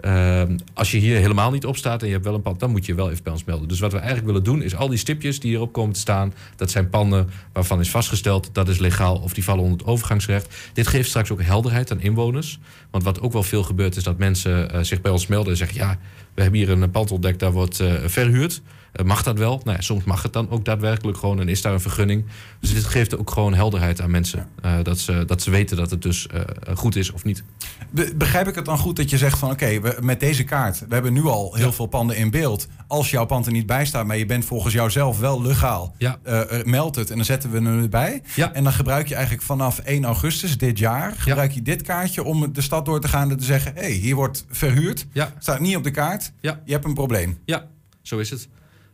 Ehm, 0.00 0.56
als 0.74 0.90
je 0.90 0.98
hier 0.98 1.16
helemaal 1.16 1.50
niet 1.50 1.66
op 1.66 1.76
staat 1.76 2.00
en 2.00 2.06
je 2.06 2.12
hebt 2.12 2.24
wel 2.24 2.34
een 2.34 2.42
pand, 2.42 2.60
dan 2.60 2.70
moet 2.70 2.86
je 2.86 2.94
wel 2.94 3.10
even 3.10 3.22
bij 3.22 3.32
ons 3.32 3.44
melden. 3.44 3.68
Dus 3.68 3.80
wat 3.80 3.92
we 3.92 3.98
eigenlijk 3.98 4.26
willen 4.26 4.42
doen, 4.42 4.62
is 4.62 4.74
al 4.74 4.88
die 4.88 4.98
stipjes 4.98 5.40
die 5.40 5.50
hierop 5.50 5.72
komen 5.72 5.92
te 5.92 6.00
staan, 6.00 6.34
dat 6.56 6.70
zijn 6.70 6.88
panden 6.88 7.30
waarvan 7.52 7.80
is 7.80 7.90
vastgesteld 7.90 8.50
dat 8.52 8.68
is 8.68 8.78
legaal 8.78 9.16
of 9.16 9.34
die 9.34 9.44
vallen 9.44 9.62
onder 9.62 9.78
het 9.78 9.86
overgangsrecht. 9.86 10.54
Dit 10.72 10.86
geeft 10.86 11.08
straks 11.08 11.30
ook 11.30 11.42
helderheid 11.42 11.90
aan 11.90 12.00
inwoners. 12.00 12.58
Want 12.90 13.04
wat 13.04 13.20
ook 13.20 13.32
wel 13.32 13.42
veel 13.42 13.62
gebeurt, 13.62 13.96
is 13.96 14.02
dat 14.02 14.18
mensen 14.18 14.70
eh, 14.70 14.82
zich 14.82 15.00
bij 15.00 15.12
ons 15.12 15.26
melden 15.26 15.50
en 15.50 15.58
zeggen: 15.58 15.76
ja, 15.76 15.98
we 16.34 16.42
hebben 16.42 16.60
hier 16.60 16.70
een 16.70 16.90
pand 16.90 17.10
ontdekt, 17.10 17.38
daar 17.38 17.52
wordt 17.52 17.80
eh, 17.80 17.92
verhuurd. 18.04 18.62
Eh, 18.96 19.04
mag 19.04 19.22
dat 19.22 19.38
wel? 19.38 19.60
Nou 19.64 19.76
ja, 19.76 19.82
soms 19.82 20.04
mag 20.04 20.22
het 20.22 20.32
dan 20.32 20.50
ook 20.50 20.64
daadwerkelijk 20.64 21.18
gewoon 21.18 21.40
en 21.40 21.48
is 21.48 21.62
daar 21.62 21.72
een 21.72 21.80
vergunning. 21.80 22.24
Dus 22.60 22.74
dit 22.74 22.84
geeft 22.84 23.16
ook 23.18 23.30
gewoon 23.30 23.54
helderheid 23.54 24.00
aan 24.00 24.10
mensen. 24.10 24.48
Eh, 24.62 24.74
dat, 24.82 24.98
ze, 24.98 25.24
dat 25.26 25.42
ze 25.42 25.50
weten 25.50 25.76
dat 25.76 25.90
het 25.90 26.02
dus 26.02 26.26
eh, 26.26 26.40
goed 26.76 26.96
is 26.96 27.10
of 27.12 27.24
niet. 27.24 27.42
Be- 27.90 28.12
begrijp 28.16 28.48
ik 28.48 28.54
het 28.54 28.64
dan 28.64 28.78
goed 28.78 28.96
dat 28.96 29.10
je 29.10 29.18
zegt 29.18 29.38
van 29.38 29.50
oké, 29.50 29.80
met 30.00 30.20
deze 30.20 30.44
kaart, 30.44 30.78
we 30.88 30.94
hebben 30.94 31.12
nu 31.12 31.24
al 31.24 31.54
heel 31.54 31.66
Ja. 31.66 31.72
veel 31.72 31.86
panden 31.86 32.16
in 32.16 32.30
beeld. 32.30 32.66
Als 32.86 33.10
jouw 33.10 33.24
pand 33.24 33.46
er 33.46 33.52
niet 33.52 33.66
bij 33.66 33.86
staat, 33.86 34.06
maar 34.06 34.16
je 34.16 34.26
bent 34.26 34.44
volgens 34.44 34.74
jouzelf 34.74 35.18
wel 35.18 35.42
legaal, 35.42 35.94
Ja. 35.98 36.18
meld 36.64 36.94
het 36.96 37.10
en 37.10 37.16
dan 37.16 37.24
zetten 37.24 37.50
we 37.50 37.56
hem 37.56 37.82
erbij. 37.82 38.22
En 38.52 38.64
dan 38.64 38.72
gebruik 38.72 39.08
je 39.08 39.14
eigenlijk 39.14 39.44
vanaf 39.44 39.78
1 39.78 40.04
augustus 40.04 40.58
dit 40.58 40.78
jaar, 40.78 41.14
gebruik 41.16 41.52
je 41.52 41.62
dit 41.62 41.82
kaartje 41.82 42.24
om 42.24 42.52
de 42.52 42.60
stad 42.60 42.84
door 42.84 43.00
te 43.00 43.08
gaan 43.08 43.30
en 43.30 43.36
te 43.36 43.44
zeggen, 43.44 43.72
hé, 43.74 43.80
hey, 43.80 43.90
hier 43.90 44.14
wordt 44.14 44.44
verhuurd, 44.50 45.06
staat 45.38 45.60
niet 45.60 45.76
op 45.76 45.84
de 45.84 45.90
kaart, 45.90 46.32
je 46.40 46.54
hebt 46.64 46.84
een 46.84 46.94
probleem. 46.94 47.38
ja 47.44 47.66
zo 48.02 48.18
is 48.18 48.30
het. 48.30 48.48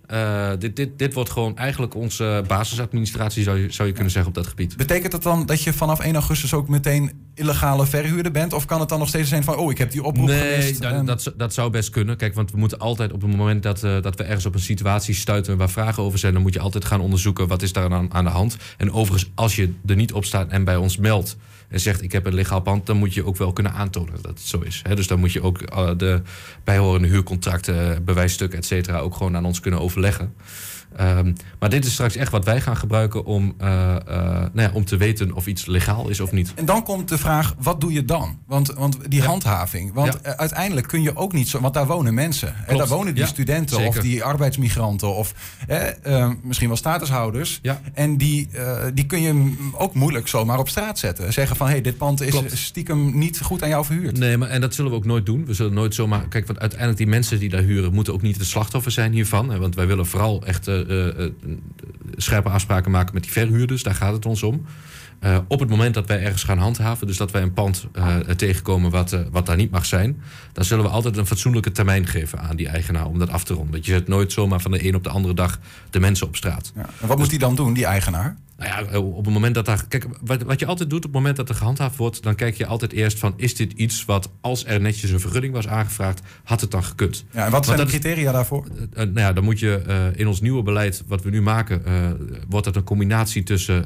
Eh, 0.06 0.50
dit, 0.58 0.76
dit, 0.76 0.98
dit 0.98 1.14
wordt 1.14 1.30
gewoon 1.30 1.56
eigenlijk 1.56 1.94
onze 1.94 2.44
basisadministratie, 2.46 3.42
zou 3.42 3.58
je, 3.58 3.72
zou 3.72 3.88
je 3.88 3.94
kunnen 3.94 4.12
zeggen, 4.12 4.30
op 4.30 4.36
dat 4.36 4.46
gebied. 4.46 4.76
Betekent 4.76 5.12
dat 5.12 5.22
dan 5.22 5.46
dat 5.46 5.62
je 5.62 5.72
vanaf 5.72 6.00
1 6.00 6.14
augustus 6.14 6.54
ook 6.54 6.68
meteen 6.68 7.12
illegale 7.34 7.86
verhuurder 7.86 8.32
bent? 8.32 8.52
Of 8.52 8.64
kan 8.64 8.80
het 8.80 8.88
dan 8.88 8.98
nog 8.98 9.08
steeds 9.08 9.28
zijn 9.28 9.44
van, 9.44 9.56
oh, 9.56 9.70
ik 9.70 9.78
heb 9.78 9.90
die 9.90 10.02
oproep 10.02 10.26
Nee, 10.26 10.60
gemist? 10.60 10.80
en- 10.80 11.04
dat, 11.06 11.32
dat 11.36 11.54
zou 11.54 11.70
best 11.70 11.90
kunnen. 11.90 12.16
Kijk, 12.16 12.34
want 12.34 12.50
we 12.50 12.58
moeten 12.58 12.78
altijd 12.78 13.12
op 13.12 13.20
het 13.22 13.36
moment 13.36 13.62
dat, 13.62 13.82
eh, 13.84 14.02
dat 14.02 14.16
we 14.16 14.22
ergens 14.22 14.46
op 14.46 14.54
een 14.54 14.60
situatie 14.60 15.14
stuiten 15.14 15.56
waar 15.56 15.70
vragen 15.70 16.02
over 16.02 16.18
zijn, 16.18 16.32
dan 16.32 16.42
moet 16.42 16.54
je 16.54 16.60
altijd 16.60 16.84
gaan 16.84 17.00
onderzoeken 17.00 17.48
wat 17.48 17.62
is 17.62 17.72
daar 17.72 17.92
aan, 17.92 18.14
aan 18.14 18.24
de 18.24 18.30
hand. 18.30 18.56
En 18.76 18.92
overigens, 18.92 19.30
als 19.34 19.56
je 19.56 19.72
er 19.86 19.96
niet 19.96 20.12
op 20.12 20.24
staat 20.24 20.50
en 20.50 20.64
bij 20.64 20.76
ons 20.76 20.96
meldt 20.96 21.36
en 21.72 21.80
zegt 21.80 22.02
ik 22.02 22.12
heb 22.12 22.26
een 22.26 22.34
legaal 22.34 22.60
pand, 22.60 22.86
dan 22.86 22.96
moet 22.96 23.14
je 23.14 23.24
ook 23.24 23.36
wel 23.36 23.52
kunnen 23.52 23.72
aantonen 23.72 24.14
dat 24.22 24.30
het 24.30 24.40
zo 24.40 24.60
is. 24.60 24.82
Dus 24.94 25.06
dan 25.06 25.18
moet 25.18 25.32
je 25.32 25.42
ook 25.42 25.60
eh, 25.60 25.90
de 25.96 26.22
bijhorende 26.64 27.08
huurcontracten, 27.08 28.04
bewijsstukken, 28.04 28.58
et 28.58 28.64
cetera, 28.64 28.98
ook 28.98 29.14
gewoon 29.14 29.36
aan 29.36 29.44
ons 29.44 29.60
kunnen 29.60 29.80
overleggen. 29.80 30.34
Ehm, 30.96 31.32
maar 31.58 31.70
dit 31.70 31.84
is 31.84 31.92
straks 31.92 32.16
echt 32.16 32.30
wat 32.32 32.44
wij 32.44 32.60
gaan 32.60 32.76
gebruiken 32.76 33.24
om, 33.24 33.54
eh, 33.58 33.96
eh, 33.96 34.00
nou 34.52 34.68
ja, 34.68 34.70
om 34.72 34.84
te 34.84 34.96
weten 34.96 35.32
of 35.34 35.46
iets 35.46 35.66
legaal 35.66 36.08
is 36.08 36.20
of 36.20 36.32
niet. 36.32 36.52
En 36.54 36.64
dan 36.64 36.82
komt 36.84 37.08
de 37.08 37.18
vraag, 37.18 37.54
wat 37.58 37.80
doe 37.80 37.92
je 37.92 38.04
dan? 38.04 38.38
Want, 38.46 38.72
want 38.72 38.98
die 39.10 39.20
Ja. 39.20 39.26
handhaving. 39.26 39.92
Want 39.92 40.12
Ja. 40.12 40.18
eh, 40.30 40.32
uiteindelijk 40.32 40.86
kun 40.86 41.02
je 41.02 41.16
ook 41.16 41.32
niet 41.32 41.48
zo... 41.48 41.60
Want 41.60 41.74
daar 41.74 41.86
wonen 41.86 42.14
mensen. 42.14 42.54
En 42.66 42.76
daar 42.76 42.86
wonen 42.88 43.14
die 43.14 43.26
studenten 43.26 43.76
zeker. 43.76 43.88
of 43.88 43.98
die 43.98 44.24
arbeidsmigranten... 44.24 45.14
of 45.14 45.34
eh, 45.68 46.22
eh, 46.22 46.30
misschien 46.42 46.68
wel 46.68 46.76
statushouders. 46.76 47.58
Ja. 47.62 47.80
En 47.94 48.16
die, 48.16 48.48
die 48.94 49.06
kun 49.06 49.20
je 49.20 49.54
ook 49.78 49.94
moeilijk 49.94 50.28
zomaar 50.28 50.58
op 50.58 50.68
straat 50.68 50.98
zetten. 50.98 51.32
Zeggen 51.32 51.56
van, 51.56 51.66
hé, 51.66 51.72
hey, 51.72 51.82
dit 51.82 51.96
pand 51.96 52.20
is 52.20 52.30
Klopt. 52.30 52.56
stiekem 52.58 53.18
niet 53.18 53.40
goed 53.40 53.62
aan 53.62 53.68
jou 53.68 53.84
verhuurd. 53.84 54.18
Nee, 54.18 54.36
maar 54.36 54.48
en 54.48 54.60
dat 54.60 54.74
zullen 54.74 54.90
we 54.90 54.96
ook 54.96 55.04
nooit 55.04 55.26
doen. 55.26 55.46
We 55.46 55.54
zullen 55.54 55.72
nooit 55.72 55.94
zomaar. 55.94 56.28
Kijk, 56.28 56.46
want 56.46 56.58
uiteindelijk 56.58 56.98
die 56.98 57.08
mensen 57.08 57.38
die 57.38 57.48
daar 57.48 57.62
huren, 57.62 57.92
moeten 57.94 58.12
ook 58.12 58.22
niet 58.22 58.38
de 58.38 58.44
slachtoffer 58.44 58.92
zijn 58.92 59.12
hiervan. 59.12 59.50
Hè, 59.50 59.58
Want 59.58 59.74
wij 59.74 59.86
willen 59.86 60.06
vooral 60.06 60.44
echt 60.46 60.66
scherpe 62.16 62.48
afspraken 62.48 62.90
maken 62.90 63.14
met 63.14 63.22
die 63.22 63.32
verhuurders. 63.32 63.82
Daar 63.82 63.94
gaat 63.94 64.12
het 64.12 64.26
ons 64.26 64.42
om. 64.42 64.64
Eh, 65.22 65.38
op 65.48 65.60
het 65.60 65.68
moment 65.68 65.94
dat 65.94 66.06
wij 66.06 66.22
ergens 66.22 66.42
gaan 66.44 66.58
handhaven, 66.58 67.06
dus 67.06 67.16
dat 67.16 67.30
wij 67.30 67.42
een 67.42 67.52
pand 67.52 67.86
eh, 67.92 68.16
tegenkomen 68.16 68.90
wat, 68.90 69.12
eh, 69.12 69.20
wat 69.30 69.46
daar 69.46 69.56
niet 69.56 69.70
mag 69.70 69.86
zijn, 69.86 70.22
dan 70.52 70.64
zullen 70.64 70.84
we 70.84 70.90
altijd 70.90 71.16
een 71.16 71.26
fatsoenlijke 71.26 71.72
termijn 71.72 72.06
geven 72.06 72.40
aan 72.40 72.56
die 72.56 72.68
eigenaar 72.68 73.06
om 73.06 73.18
dat 73.18 73.30
af 73.30 73.44
te 73.44 73.54
ronden. 73.54 73.72
Want 73.72 73.86
je 73.86 73.92
zet 73.92 74.08
nooit 74.08 74.32
zomaar 74.32 74.60
van 74.60 74.70
de 74.70 74.86
een 74.86 74.94
op 74.94 75.04
de 75.04 75.10
andere 75.10 75.34
dag 75.34 75.58
de 75.90 76.00
mensen 76.00 76.26
op 76.26 76.36
straat. 76.36 76.72
Ja. 76.74 76.88
En 77.00 77.08
wat 77.08 77.18
moet 77.18 77.30
die 77.30 77.38
dan 77.38 77.54
doen, 77.54 77.74
die 77.74 77.84
eigenaar? 77.84 78.36
Nou 78.56 78.70
ja, 78.70 78.98
op 78.98 79.24
het 79.24 79.34
moment 79.34 79.54
dat 79.54 79.66
daar. 79.66 79.84
Kijk, 79.88 80.06
wat, 80.20 80.42
wat 80.42 80.60
je 80.60 80.66
altijd 80.66 80.90
doet 80.90 80.98
op 80.98 81.04
het 81.04 81.12
moment 81.12 81.36
dat 81.36 81.48
er 81.48 81.54
gehandhaafd 81.54 81.96
wordt, 81.96 82.22
dan 82.22 82.34
kijk 82.34 82.56
je 82.56 82.66
altijd 82.66 82.92
eerst 82.92 83.18
van: 83.18 83.34
is 83.36 83.54
dit 83.56 83.72
iets 83.72 84.04
wat, 84.04 84.30
als 84.40 84.66
er 84.66 84.80
netjes 84.80 85.10
een 85.10 85.20
vergunning 85.20 85.54
was 85.54 85.68
aangevraagd, 85.68 86.20
had 86.44 86.60
het 86.60 86.70
dan 86.70 86.84
gekund? 86.84 87.24
Ja, 87.30 87.44
en 87.44 87.50
wat 87.50 87.64
zijn 87.64 87.78
de 87.78 87.84
criteria 87.84 88.32
daarvoor? 88.32 88.66
Uh, 88.66 88.96
nou 88.96 89.18
ja, 89.18 89.32
dan 89.32 89.44
moet 89.44 89.58
je 89.58 89.82
uh, 89.86 90.20
in 90.20 90.26
ons 90.26 90.40
nieuwe 90.40 90.62
beleid, 90.62 91.02
wat 91.06 91.22
we 91.22 91.30
nu 91.30 91.42
maken, 91.42 91.82
uh, 91.86 92.10
wordt 92.48 92.66
het 92.66 92.76
een 92.76 92.84
combinatie 92.84 93.42
tussen 93.42 93.84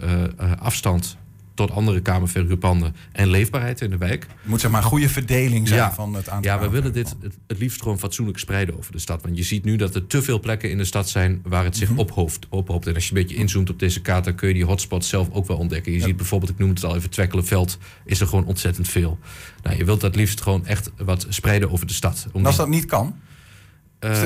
afstand 0.59 1.17
tot 1.57 1.71
andere 1.71 2.01
kamerverhuurpanden 2.01 2.95
en 3.13 3.29
leefbaarheid 3.29 3.81
in 3.81 3.91
de 3.91 3.97
wijk. 3.97 4.23
Het 4.23 4.51
moet 4.51 4.61
zeg 4.61 4.71
maar 4.71 4.83
een 4.83 4.89
goede 4.89 5.09
verdeling 5.09 5.69
zijn 5.69 5.93
van 5.93 6.15
het 6.15 6.29
aantal. 6.29 6.53
Ja, 6.53 6.59
we 6.61 6.69
willen 6.69 6.93
dit 6.93 7.17
het, 7.21 7.37
het, 7.47 7.59
liefst 7.59 7.83
gewoon 7.83 7.99
fatsoenlijk 7.99 8.39
spreiden 8.39 8.77
over 8.77 8.93
de 8.93 8.99
stad. 8.99 9.23
Want 9.23 9.37
je 9.37 9.43
ziet 9.43 9.65
nu 9.65 9.77
dat 9.77 9.95
er 9.95 10.07
te 10.07 10.23
veel 10.23 10.41
plekken 10.41 10.71
in 10.71 10.79
de 10.79 10.85
stad 10.85 11.09
zijn 11.09 11.41
waar 11.43 11.65
het 11.65 11.77
zich 11.77 11.89
mm 11.89 11.97
-hmm. 11.97 12.05
ophoopt, 12.05 12.47
ophoopt. 12.49 12.87
En 12.87 12.95
als 12.95 13.09
je 13.09 13.15
een 13.15 13.23
beetje 13.23 13.37
inzoomt 13.37 13.71
op 13.71 13.79
deze 13.79 14.01
kaart, 14.01 14.25
dan 14.25 14.35
kun 14.35 14.49
je 14.49 14.55
die 14.55 14.65
hotspots 14.65 15.09
zelf 15.09 15.31
ook 15.31 15.47
wel 15.47 15.57
ontdekken. 15.57 15.93
Je 15.93 15.99
ja. 15.99 16.05
ziet 16.05 16.17
bijvoorbeeld, 16.17 16.51
ik 16.51 16.59
noem 16.59 16.69
het 16.69 16.85
al 16.85 16.97
even, 16.97 17.11
Twekkelenveld, 17.11 17.79
is 18.05 18.21
er 18.21 18.27
gewoon 18.27 18.45
ontzettend 18.45 18.89
veel. 18.89 19.19
Nou, 19.63 19.77
je 19.77 19.85
wilt 19.85 20.01
dat 20.01 20.17
liefst 20.17 20.41
gewoon 20.41 20.67
echt 20.67 20.91
wat 20.97 21.27
spreiden 21.29 21.71
over 21.71 21.87
de 21.87 21.93
stad. 21.93 22.27
Als 22.43 22.57
dat 22.57 22.69
niet 22.69 22.85
kan? 22.85 23.17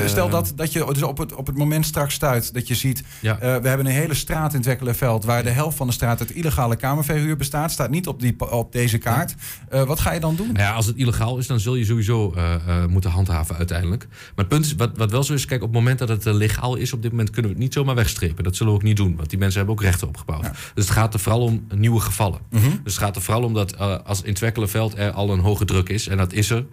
Stel 0.05 0.29
dat, 0.29 0.53
dat 0.55 0.73
je 0.73 0.85
dus 0.93 1.03
op, 1.03 1.17
het, 1.17 1.33
op 1.33 1.47
het 1.47 1.57
moment 1.57 1.85
straks 1.85 2.13
stuit 2.13 2.53
dat 2.53 2.67
je 2.67 2.75
ziet... 2.75 3.03
Ja. 3.19 3.33
Uh, 3.33 3.39
we 3.39 3.67
hebben 3.67 3.85
een 3.85 3.91
hele 3.91 4.13
straat 4.13 4.53
in 4.53 4.61
Twekkelenveld... 4.61 5.25
waar 5.25 5.43
de 5.43 5.49
helft 5.49 5.77
van 5.77 5.87
de 5.87 5.93
straat 5.93 6.19
uit 6.19 6.31
illegale 6.31 6.75
kamerverhuur 6.75 7.37
bestaat. 7.37 7.71
Staat 7.71 7.89
niet 7.89 8.07
op, 8.07 8.19
die, 8.19 8.51
op 8.51 8.71
deze 8.71 8.97
kaart. 8.97 9.35
Uh, 9.73 9.83
wat 9.83 9.99
ga 9.99 10.11
je 10.11 10.19
dan 10.19 10.35
doen? 10.35 10.47
Nou 10.47 10.59
ja, 10.59 10.73
als 10.73 10.85
het 10.85 10.95
illegaal 10.95 11.37
is, 11.37 11.47
dan 11.47 11.59
zul 11.59 11.75
je 11.75 11.85
sowieso 11.85 12.33
uh, 12.35 12.85
moeten 12.85 13.09
handhaven 13.09 13.55
uiteindelijk. 13.55 14.07
Maar 14.09 14.19
het 14.35 14.47
punt 14.47 14.65
is, 14.65 14.75
wat, 14.75 14.97
wat 14.97 15.11
wel 15.11 15.23
zo 15.23 15.33
is... 15.33 15.45
Kijk, 15.45 15.61
op 15.61 15.67
het 15.67 15.77
moment 15.77 15.99
dat 15.99 16.09
het 16.09 16.25
legaal 16.25 16.75
is... 16.75 16.93
op 16.93 17.01
dit 17.01 17.11
moment 17.11 17.29
kunnen 17.29 17.51
we 17.51 17.57
het 17.57 17.65
niet 17.65 17.73
zomaar 17.73 17.95
wegstrepen. 17.95 18.43
Dat 18.43 18.55
zullen 18.55 18.73
we 18.73 18.79
ook 18.79 18.85
niet 18.85 18.97
doen. 18.97 19.15
Want 19.15 19.29
die 19.29 19.39
mensen 19.39 19.57
hebben 19.57 19.75
ook 19.75 19.83
rechten 19.83 20.07
opgebouwd. 20.07 20.43
Ja. 20.43 20.51
Dus 20.51 20.83
het 20.83 20.93
gaat 20.93 21.13
er 21.13 21.19
vooral 21.19 21.41
om 21.41 21.65
nieuwe 21.75 21.99
gevallen. 21.99 22.39
-hmm. 22.49 22.79
Dus 22.83 22.93
het 22.93 23.03
gaat 23.03 23.15
er 23.15 23.21
vooral 23.21 23.43
om 23.43 23.53
dat 23.53 23.77
als 24.05 24.21
in 24.21 24.33
Twekkelenveld 24.33 24.97
er 24.97 25.11
al 25.11 25.31
een 25.31 25.39
hoge 25.39 25.65
druk 25.65 25.89
is... 25.89 26.07
en 26.07 26.17
dat 26.17 26.33
is 26.33 26.49
er, 26.49 26.65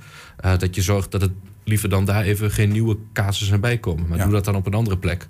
dat 0.59 0.75
je 0.75 0.83
zorgt 0.83 1.11
dat 1.11 1.21
het 1.21 1.33
liever 1.69 1.89
dan 1.89 2.05
daar 2.05 2.23
even 2.23 2.51
geen 2.51 2.73
nieuwe 2.73 2.97
casussen 3.13 3.61
bij 3.61 3.79
komen. 3.79 4.09
Maar 4.09 4.19
ja. 4.19 4.25
doe 4.25 4.33
dat 4.33 4.45
dan 4.45 4.57
op 4.57 4.67
een 4.67 4.75
andere 4.75 4.99
plek. 4.99 5.29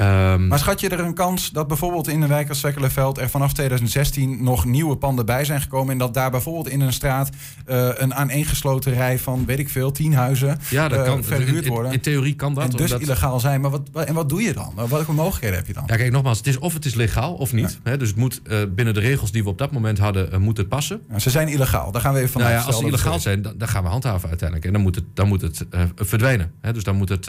Um, 0.00 0.46
maar 0.46 0.58
schat 0.58 0.80
je 0.80 0.88
er 0.88 1.00
een 1.00 1.14
kans 1.14 1.50
dat 1.50 1.68
bijvoorbeeld 1.68 2.08
in 2.08 2.22
een 2.22 2.28
wijk 2.28 2.48
als 2.48 2.60
Zwekkelenveld 2.60 3.18
er 3.18 3.30
vanaf 3.30 3.52
2016 3.52 4.42
nog 4.44 4.64
nieuwe 4.64 4.96
panden 4.96 5.26
bij 5.26 5.44
zijn 5.44 5.60
gekomen 5.60 5.92
en 5.92 5.98
dat 5.98 6.14
daar 6.14 6.30
bijvoorbeeld 6.30 6.68
in 6.68 6.80
een 6.80 6.92
straat 6.92 7.30
uh, 7.66 7.88
een 7.94 8.14
aaneengesloten 8.14 8.94
rij 8.94 9.18
van, 9.18 9.44
weet 9.44 9.58
ik 9.58 9.68
veel, 9.68 9.92
tien 9.92 10.14
huizen 10.14 10.58
ja, 10.68 10.88
dat 10.88 10.98
uh, 10.98 11.04
kan, 11.04 11.24
verhuurd 11.24 11.64
in, 11.64 11.72
worden? 11.72 11.92
In, 11.92 12.00
theorie 12.00 12.34
kan 12.34 12.54
dat. 12.54 12.64
En 12.64 12.70
dus 12.70 12.80
omdat... 12.80 13.00
illegaal 13.00 13.40
zijn. 13.40 13.60
Maar 13.60 13.70
wat, 13.70 13.88
en 14.04 14.14
wat 14.14 14.28
doe 14.28 14.42
je 14.42 14.52
dan? 14.52 14.74
Welke 14.88 15.12
mogelijkheden 15.12 15.56
heb 15.56 15.66
je 15.66 15.72
dan? 15.72 15.84
Ja, 15.86 15.96
kijk, 15.96 16.12
nogmaals, 16.12 16.38
het 16.38 16.46
is 16.46 16.58
of 16.58 16.74
het 16.74 16.84
is 16.84 16.94
legaal 16.94 17.34
of 17.34 17.52
niet. 17.52 17.78
Ja. 17.84 17.96
Dus 17.96 18.08
het 18.08 18.16
moet 18.16 18.40
uh, 18.50 18.58
binnen 18.74 18.94
de 18.94 19.00
regels 19.00 19.32
die 19.32 19.42
we 19.42 19.48
op 19.48 19.58
dat 19.58 19.72
moment 19.72 19.98
hadden, 19.98 20.42
moet 20.42 20.56
het 20.56 20.68
passen. 20.68 21.00
Ja, 21.10 21.18
ze 21.18 21.30
zijn 21.30 21.48
illegaal. 21.48 21.92
Daar 21.92 22.02
gaan 22.02 22.12
we 22.12 22.18
even 22.18 22.32
van 22.32 22.40
nou 22.40 22.54
ja, 22.54 22.60
Als 22.60 22.78
ze 22.78 22.86
illegaal 22.86 23.20
zijn, 23.20 23.42
dan, 23.42 23.54
dan, 23.58 23.68
gaan 23.68 23.82
we 23.82 23.88
handhaven 23.88 24.28
uiteindelijk. 24.28 24.68
En 24.68 24.72
dan 24.72 24.82
moet 24.82 24.94
het, 24.94 25.04
dan 25.14 25.28
moet 25.28 25.40
het 25.40 25.66
verdwijnen. 25.94 26.52
Hè, 26.60 26.72
dus 26.72 26.84
dan, 26.84 26.96
moet 26.96 27.08
het, 27.08 27.24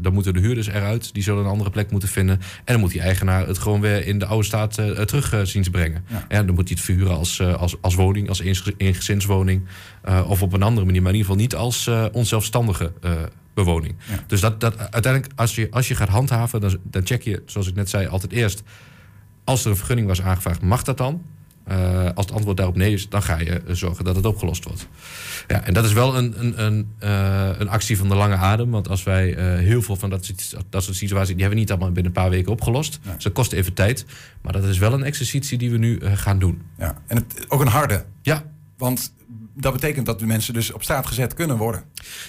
dan 0.00 0.12
moeten 0.12 0.34
de 0.34 0.40
huurders 0.40 0.66
eruit. 0.66 1.14
Die 1.14 1.22
zullen 1.22 1.44
een 1.44 1.50
andere 1.50 1.70
plek 1.70 1.82
moeten 1.82 1.94
vinden. 2.00 2.38
En 2.38 2.72
dan 2.72 2.80
moet 2.80 2.90
die 2.90 3.00
eigenaar 3.00 3.46
het 3.46 3.58
gewoon 3.58 3.80
weer 3.80 4.06
in 4.06 4.18
de 4.18 4.26
oude 4.26 4.44
staat 4.46 4.78
uh, 4.78 4.90
terug 4.90 5.34
uh, 5.34 5.40
zien 5.42 5.62
te 5.62 5.70
brengen. 5.70 6.04
Ja. 6.08 6.24
En 6.28 6.46
dan 6.46 6.54
moet 6.54 6.68
hij 6.68 6.76
het 6.76 6.86
verhuren 6.86 7.16
als, 7.16 7.38
uh, 7.38 7.54
als, 7.54 7.76
als 7.80 7.94
woning, 7.94 8.28
als 8.28 8.40
eengezinswoning. 8.76 9.62
of 10.26 10.42
op 10.42 10.52
een 10.52 10.62
andere 10.62 10.86
manier, 10.86 11.02
maar 11.02 11.12
in 11.12 11.18
ieder 11.18 11.32
geval 11.32 11.42
niet 11.42 11.54
als 11.54 11.90
onzelfstandige 12.12 12.92
bewoning. 13.54 13.94
Ja. 14.08 14.24
Dus 14.26 14.40
dat, 14.40 14.60
dat, 14.60 14.78
uiteindelijk, 14.78 15.32
als 15.36 15.54
je, 15.54 15.68
als 15.70 15.88
je 15.88 15.94
gaat 15.94 16.08
handhaven, 16.08 16.60
dan, 16.60 16.78
dan 16.82 17.06
check 17.06 17.22
je, 17.22 17.42
zoals 17.46 17.68
ik 17.68 17.74
net 17.74 17.90
zei, 17.90 18.06
altijd 18.06 18.32
eerst. 18.32 18.62
Als 19.44 19.64
er 19.64 19.70
een 19.70 19.76
vergunning 19.76 20.06
was 20.06 20.22
aangevraagd, 20.22 20.62
mag 20.62 20.82
dat 20.82 20.98
dan? 20.98 21.22
Uh, 21.70 22.04
als 22.14 22.26
het 22.26 22.34
antwoord 22.34 22.56
daarop 22.56 22.76
nee 22.76 22.92
is, 22.92 23.08
dan 23.08 23.22
ga 23.22 23.38
je 23.38 23.62
zorgen 23.66 24.04
dat 24.04 24.16
het 24.16 24.24
opgelost 24.24 24.64
wordt. 24.64 24.88
Ja, 25.46 25.64
en 25.64 25.74
dat 25.74 25.84
is 25.84 25.92
wel 25.92 26.16
een, 26.16 26.34
een, 26.38 26.64
een, 26.64 26.92
uh, 27.02 27.48
een 27.58 27.68
actie 27.68 27.98
van 27.98 28.08
de 28.08 28.14
lange 28.14 28.34
adem. 28.34 28.70
Want 28.70 28.88
als 28.88 29.02
wij 29.02 29.36
uh, 29.36 29.58
heel 29.58 29.82
veel 29.82 29.96
van 29.96 30.10
dat, 30.10 30.32
dat 30.70 30.82
soort 30.82 30.96
situaties... 30.96 31.34
die 31.34 31.40
hebben 31.40 31.54
we 31.54 31.60
niet 31.60 31.70
allemaal 31.70 31.92
binnen 31.92 32.12
een 32.12 32.22
paar 32.22 32.30
weken 32.30 32.52
opgelost. 32.52 32.98
Nee. 33.04 33.14
Dus 33.14 33.24
dat 33.24 33.32
kost 33.32 33.52
even 33.52 33.72
tijd. 33.72 34.04
Maar 34.42 34.52
dat 34.52 34.64
is 34.64 34.78
wel 34.78 34.92
een 34.92 35.02
exercitie 35.02 35.58
die 35.58 35.70
we 35.70 35.78
nu 35.78 36.00
gaan 36.00 36.38
doen. 36.38 36.62
Ja, 36.78 37.02
en 37.06 37.16
het, 37.16 37.44
ook 37.48 37.60
een 37.60 37.66
harde. 37.66 38.04
Ja. 38.22 38.44
Want 38.76 39.12
dat 39.58 39.72
betekent 39.72 40.06
dat 40.06 40.18
de 40.18 40.26
mensen 40.26 40.54
dus 40.54 40.72
op 40.72 40.82
straat 40.82 41.06
gezet 41.06 41.34
kunnen 41.34 41.56
worden. 41.56 41.82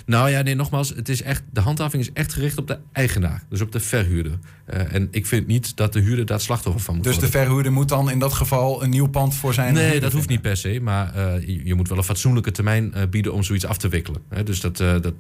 Nou 0.05 0.29
ja, 0.29 0.41
nee, 0.41 0.55
nogmaals, 0.55 0.89
het 0.89 1.09
is 1.09 1.21
echt, 1.21 1.43
de 1.51 1.59
handhaving 1.59 2.03
is 2.03 2.11
echt 2.13 2.33
gericht 2.33 2.57
op 2.57 2.67
de 2.67 2.77
eigenaar, 2.91 3.43
dus 3.49 3.61
op 3.61 3.71
de 3.71 3.79
verhuurder. 3.79 4.39
Uh, 4.73 4.93
en 4.93 5.07
ik 5.11 5.25
vind 5.25 5.47
niet 5.47 5.75
dat 5.75 5.93
de 5.93 5.99
huurder 5.99 6.25
daar 6.25 6.41
slachtoffer 6.41 6.81
van 6.81 6.95
moet 6.95 7.03
dus 7.03 7.13
worden. 7.13 7.29
Dus 7.29 7.39
de 7.39 7.45
verhuurder 7.45 7.71
moet 7.71 7.89
dan 7.89 8.11
in 8.11 8.19
dat 8.19 8.33
geval 8.33 8.83
een 8.83 8.89
nieuw 8.89 9.07
pand 9.07 9.35
voor 9.35 9.53
zijn? 9.53 9.73
Nee, 9.73 9.99
dat 9.99 10.11
hoeft 10.11 10.29
niet 10.29 10.41
per 10.41 10.57
se, 10.57 10.79
maar 10.81 11.15
uh, 11.15 11.47
je, 11.47 11.65
je, 11.65 11.75
moet 11.75 11.89
wel 11.89 11.97
een 11.97 12.03
fatsoenlijke 12.03 12.51
termijn 12.51 12.93
uh, 12.95 13.01
bieden 13.09 13.33
om 13.33 13.43
zoiets 13.43 13.65
af 13.65 13.77
te 13.77 13.89
wikkelen. 13.89 14.21
Hè? 14.29 14.43
Dus 14.43 14.59
dat, 14.59 14.77
dat, 14.77 15.01
dat 15.01 15.13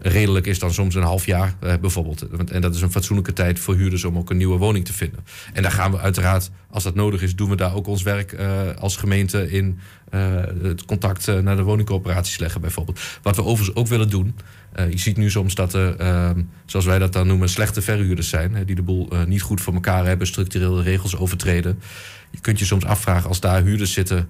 redelijk 0.00 0.46
is 0.46 0.58
dan 0.58 0.72
soms 0.72 0.94
een 0.94 1.02
half 1.02 1.26
jaar 1.26 1.54
bijvoorbeeld. 1.80 2.26
En 2.50 2.60
dat 2.60 2.74
is 2.74 2.80
een 2.80 2.90
fatsoenlijke 2.90 3.32
tijd 3.32 3.58
voor 3.58 3.74
huurders 3.74 4.04
om 4.04 4.18
ook 4.18 4.30
een 4.30 4.36
nieuwe 4.36 4.58
woning 4.58 4.84
te 4.84 4.92
vinden. 4.92 5.24
En 5.52 5.62
daar 5.62 5.72
gaan 5.72 5.90
we 5.90 5.98
uiteraard, 5.98 6.50
als 6.70 6.82
dat 6.82 6.94
nodig 6.94 7.22
is, 7.22 7.36
doen 7.36 7.50
we 7.50 7.56
daar 7.56 7.74
ook 7.74 7.86
ons 7.86 8.02
werk 8.02 8.36
als 8.78 8.96
gemeente 8.96 9.50
in 9.50 9.78
het 10.10 10.84
contact 10.84 11.28
uh, 11.28 11.38
naar 11.38 11.56
de 11.56 11.62
woningcoöperaties 11.62 12.38
leggen 12.38 12.60
bijvoorbeeld. 12.60 13.00
Wat 13.22 13.36
we 13.36 13.44
overigens 13.44 13.76
ook 13.76 13.86
willen 13.86 14.10
doen. 14.10 14.36
Uh, 14.76 14.90
je 14.90 14.98
ziet 14.98 15.16
nu 15.16 15.30
soms 15.30 15.54
dat 15.54 15.74
er, 15.74 16.00
uh, 16.00 16.30
zoals 16.66 16.86
wij 16.86 16.98
dat 16.98 17.12
dan 17.12 17.26
noemen, 17.26 17.48
slechte 17.48 17.82
verhuurders 17.82 18.28
zijn. 18.28 18.54
Hè, 18.54 18.64
die 18.64 18.74
de 18.74 18.82
boel 18.82 19.08
niet 19.26 19.42
goed 19.42 19.60
voor 19.60 19.74
elkaar 19.74 20.06
hebben, 20.06 20.26
structureel 20.26 20.74
de 20.74 20.82
regels 20.82 21.16
overtreden. 21.16 21.80
Je 22.30 22.40
kunt 22.40 22.58
je 22.58 22.64
soms 22.64 22.84
afvragen 22.84 23.28
als 23.28 23.40
daar 23.40 23.62
huurders 23.62 23.92
zitten 23.92 24.28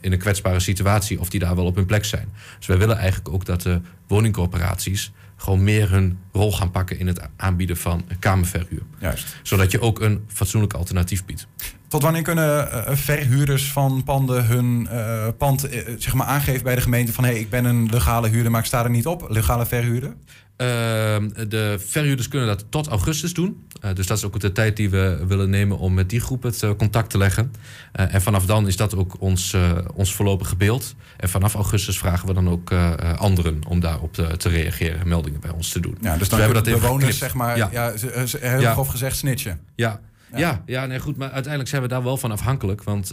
in 0.00 0.12
een 0.12 0.18
kwetsbare 0.18 0.60
situatie, 0.60 1.20
of 1.20 1.30
die 1.30 1.40
daar 1.40 1.56
wel 1.56 1.64
op 1.64 1.74
hun 1.74 1.86
plek 1.86 2.04
zijn. 2.04 2.28
Dus 2.58 2.66
wij 2.66 2.78
willen 2.78 2.96
eigenlijk 2.96 3.34
ook 3.34 3.44
dat 3.44 3.62
de 3.62 3.80
woningcoöperaties 4.06 5.12
gewoon 5.36 5.64
meer 5.64 5.90
hun 5.90 6.18
rol 6.32 6.52
gaan 6.52 6.70
pakken 6.70 6.98
in 6.98 7.06
het 7.06 7.20
aanbieden 7.36 7.76
van 7.76 8.04
kamerverhuur. 8.18 8.82
Juist. 8.98 9.36
Zodat 9.42 9.70
je 9.70 9.80
ook 9.80 10.00
een 10.00 10.24
fatsoenlijk 10.28 10.72
alternatief 10.72 11.24
biedt. 11.24 11.46
Tot 11.94 12.02
wanneer 12.02 12.22
kunnen 12.22 12.68
uh, 12.72 12.96
verhuurders 12.96 13.72
van 13.72 14.02
panden 14.04 14.46
hun 14.46 14.88
uh, 14.92 15.28
pand 15.38 15.74
uh, 15.74 15.80
zeg 15.98 16.14
maar 16.14 16.26
aangeven 16.26 16.62
bij 16.62 16.74
de 16.74 16.80
gemeente 16.80 17.12
van 17.12 17.24
hé, 17.24 17.30
hey, 17.30 17.40
ik 17.40 17.50
ben 17.50 17.64
een 17.64 17.88
legale 17.90 18.28
huurder, 18.28 18.50
maar 18.50 18.60
ik 18.60 18.66
sta 18.66 18.84
er 18.84 18.90
niet 18.90 19.06
op, 19.06 19.26
legale 19.28 19.66
verhuurder? 19.66 20.14
Ehm, 20.56 21.28
de 21.48 21.76
verhuurders 21.86 22.28
kunnen 22.28 22.48
dat 22.48 22.64
tot 22.68 22.86
augustus 22.86 23.34
doen. 23.34 23.66
Dus 23.94 24.06
dat 24.06 24.16
is 24.16 24.24
ook 24.24 24.40
de 24.40 24.52
tijd 24.52 24.76
die 24.76 24.90
we 24.90 25.24
willen 25.26 25.50
nemen 25.50 25.78
om 25.78 25.94
met 25.94 26.10
die 26.10 26.20
groep 26.20 26.42
het 26.42 26.66
contact 26.76 27.10
te 27.10 27.18
leggen. 27.18 27.52
En 27.92 28.22
vanaf 28.22 28.46
dan 28.46 28.66
is 28.66 28.76
dat 28.76 28.96
ook 28.96 29.16
ons, 29.18 29.56
ons 29.94 30.14
voorlopige 30.14 30.56
beeld. 30.56 30.94
En 31.16 31.28
vanaf 31.28 31.54
augustus 31.54 31.98
vragen 31.98 32.28
we 32.28 32.34
dan 32.34 32.48
ook 32.48 32.72
anderen 33.16 33.60
om 33.68 33.80
daarop 33.80 34.12
te, 34.12 34.36
te, 34.36 34.48
reageren, 34.48 35.08
meldingen 35.08 35.40
bij 35.40 35.50
ons 35.50 35.68
te 35.68 35.80
doen. 35.80 35.96
Ja, 36.00 36.16
dus 36.16 36.28
dan 36.28 36.38
dus 36.38 36.46
hebben 36.46 36.64
dat 36.64 36.80
bewoners, 36.80 37.18
zeg 37.18 37.34
maar, 37.34 37.56
ja. 37.56 37.68
Ja, 37.72 37.92
heel 38.40 38.60
ja. 38.60 38.72
grof 38.72 38.88
gezegd, 38.88 39.16
snitchen. 39.16 39.60
Ja, 39.74 40.00
ja. 40.36 40.62
ja, 40.66 40.86
nee, 40.86 41.00
goed. 41.00 41.16
Maar 41.16 41.30
uiteindelijk 41.30 41.70
zijn 41.70 41.82
we 41.82 41.88
daar 41.88 42.02
wel 42.02 42.16
van 42.16 42.30
afhankelijk. 42.30 42.82
Want 42.82 43.12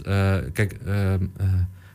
kijk 0.52 0.72
ehm, 0.86 1.24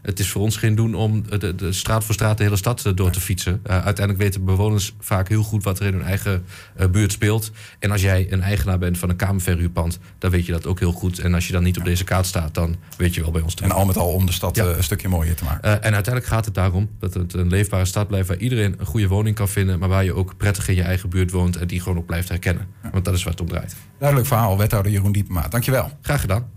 het 0.07 0.19
is 0.19 0.29
voor 0.31 0.41
ons 0.41 0.57
geen 0.57 0.75
doen 0.75 0.95
om 0.95 1.23
de, 1.39 1.55
de 1.55 1.73
straat 1.73 2.03
voor 2.03 2.13
straat 2.13 2.37
de 2.37 2.43
hele 2.43 2.55
stad 2.55 2.85
eh, 2.85 2.91
door 2.95 3.11
te 3.11 3.19
fietsen. 3.19 3.61
Uh, 3.67 3.73
uiteindelijk 3.73 4.17
weten 4.17 4.45
bewoners 4.45 4.95
vaak 4.99 5.29
heel 5.29 5.43
goed 5.43 5.63
wat 5.63 5.79
er 5.79 5.85
in 5.85 5.93
hun 5.93 6.03
eigen 6.03 6.45
uh, 6.79 6.87
buurt 6.87 7.11
speelt. 7.11 7.51
En 7.79 7.91
als 7.91 8.01
jij 8.01 8.27
een 8.29 8.41
eigenaar 8.41 8.77
bent 8.77 8.97
van 8.97 9.09
een 9.09 9.15
kamerverhuurpand, 9.15 9.99
dan 10.17 10.31
weet 10.31 10.45
je 10.45 10.51
dat 10.51 10.65
ook 10.65 10.79
heel 10.79 10.91
goed. 10.91 11.19
En 11.19 11.33
als 11.33 11.47
je 11.47 11.53
dan 11.53 11.63
niet 11.63 11.77
op 11.77 11.85
deze 11.85 12.03
kaart 12.03 12.25
staat, 12.25 12.53
dan 12.53 12.75
weet 12.97 13.15
je 13.15 13.21
wel 13.21 13.31
bij 13.31 13.41
ons 13.41 13.53
te 13.53 13.63
En 13.63 13.71
al 13.71 13.85
met 13.85 13.97
al 13.97 14.11
om 14.11 14.25
de 14.25 14.31
stad 14.31 14.55
ja. 14.55 14.65
een 14.65 14.83
stukje 14.83 15.07
mooier 15.07 15.35
te 15.35 15.43
maken. 15.43 15.63
en 15.63 15.93
uiteindelijk 15.93 16.25
gaat 16.25 16.45
het 16.45 16.53
daarom 16.53 16.89
dat 16.99 17.13
het 17.13 17.33
een 17.33 17.47
leefbare 17.47 17.85
stad 17.85 18.07
blijft 18.07 18.27
waar 18.27 18.37
iedereen 18.37 18.75
een 18.77 18.85
goede 18.85 19.07
woning 19.07 19.35
kan 19.35 19.49
vinden, 19.49 19.79
maar 19.79 19.89
waar 19.89 20.03
je 20.03 20.13
ook 20.13 20.37
prettig 20.37 20.67
in 20.67 20.75
je 20.75 20.83
eigen 20.83 21.09
buurt 21.09 21.31
woont 21.31 21.55
en 21.55 21.67
die 21.67 21.81
gewoon 21.81 21.97
ook 21.97 22.05
blijft 22.05 22.29
herkennen. 22.29 22.67
Ja. 22.83 22.89
Want 22.91 23.05
dat 23.05 23.13
is 23.13 23.23
waar 23.23 23.33
het 23.33 23.41
om 23.41 23.47
draait. 23.47 23.75
Duidelijk 23.97 24.27
verhaal, 24.27 24.57
wethouder 24.57 24.91
Jeroen 24.91 25.11
Diepema. 25.11 25.47
Dankjewel. 25.47 25.91
Graag 26.01 26.21
gedaan. 26.21 26.56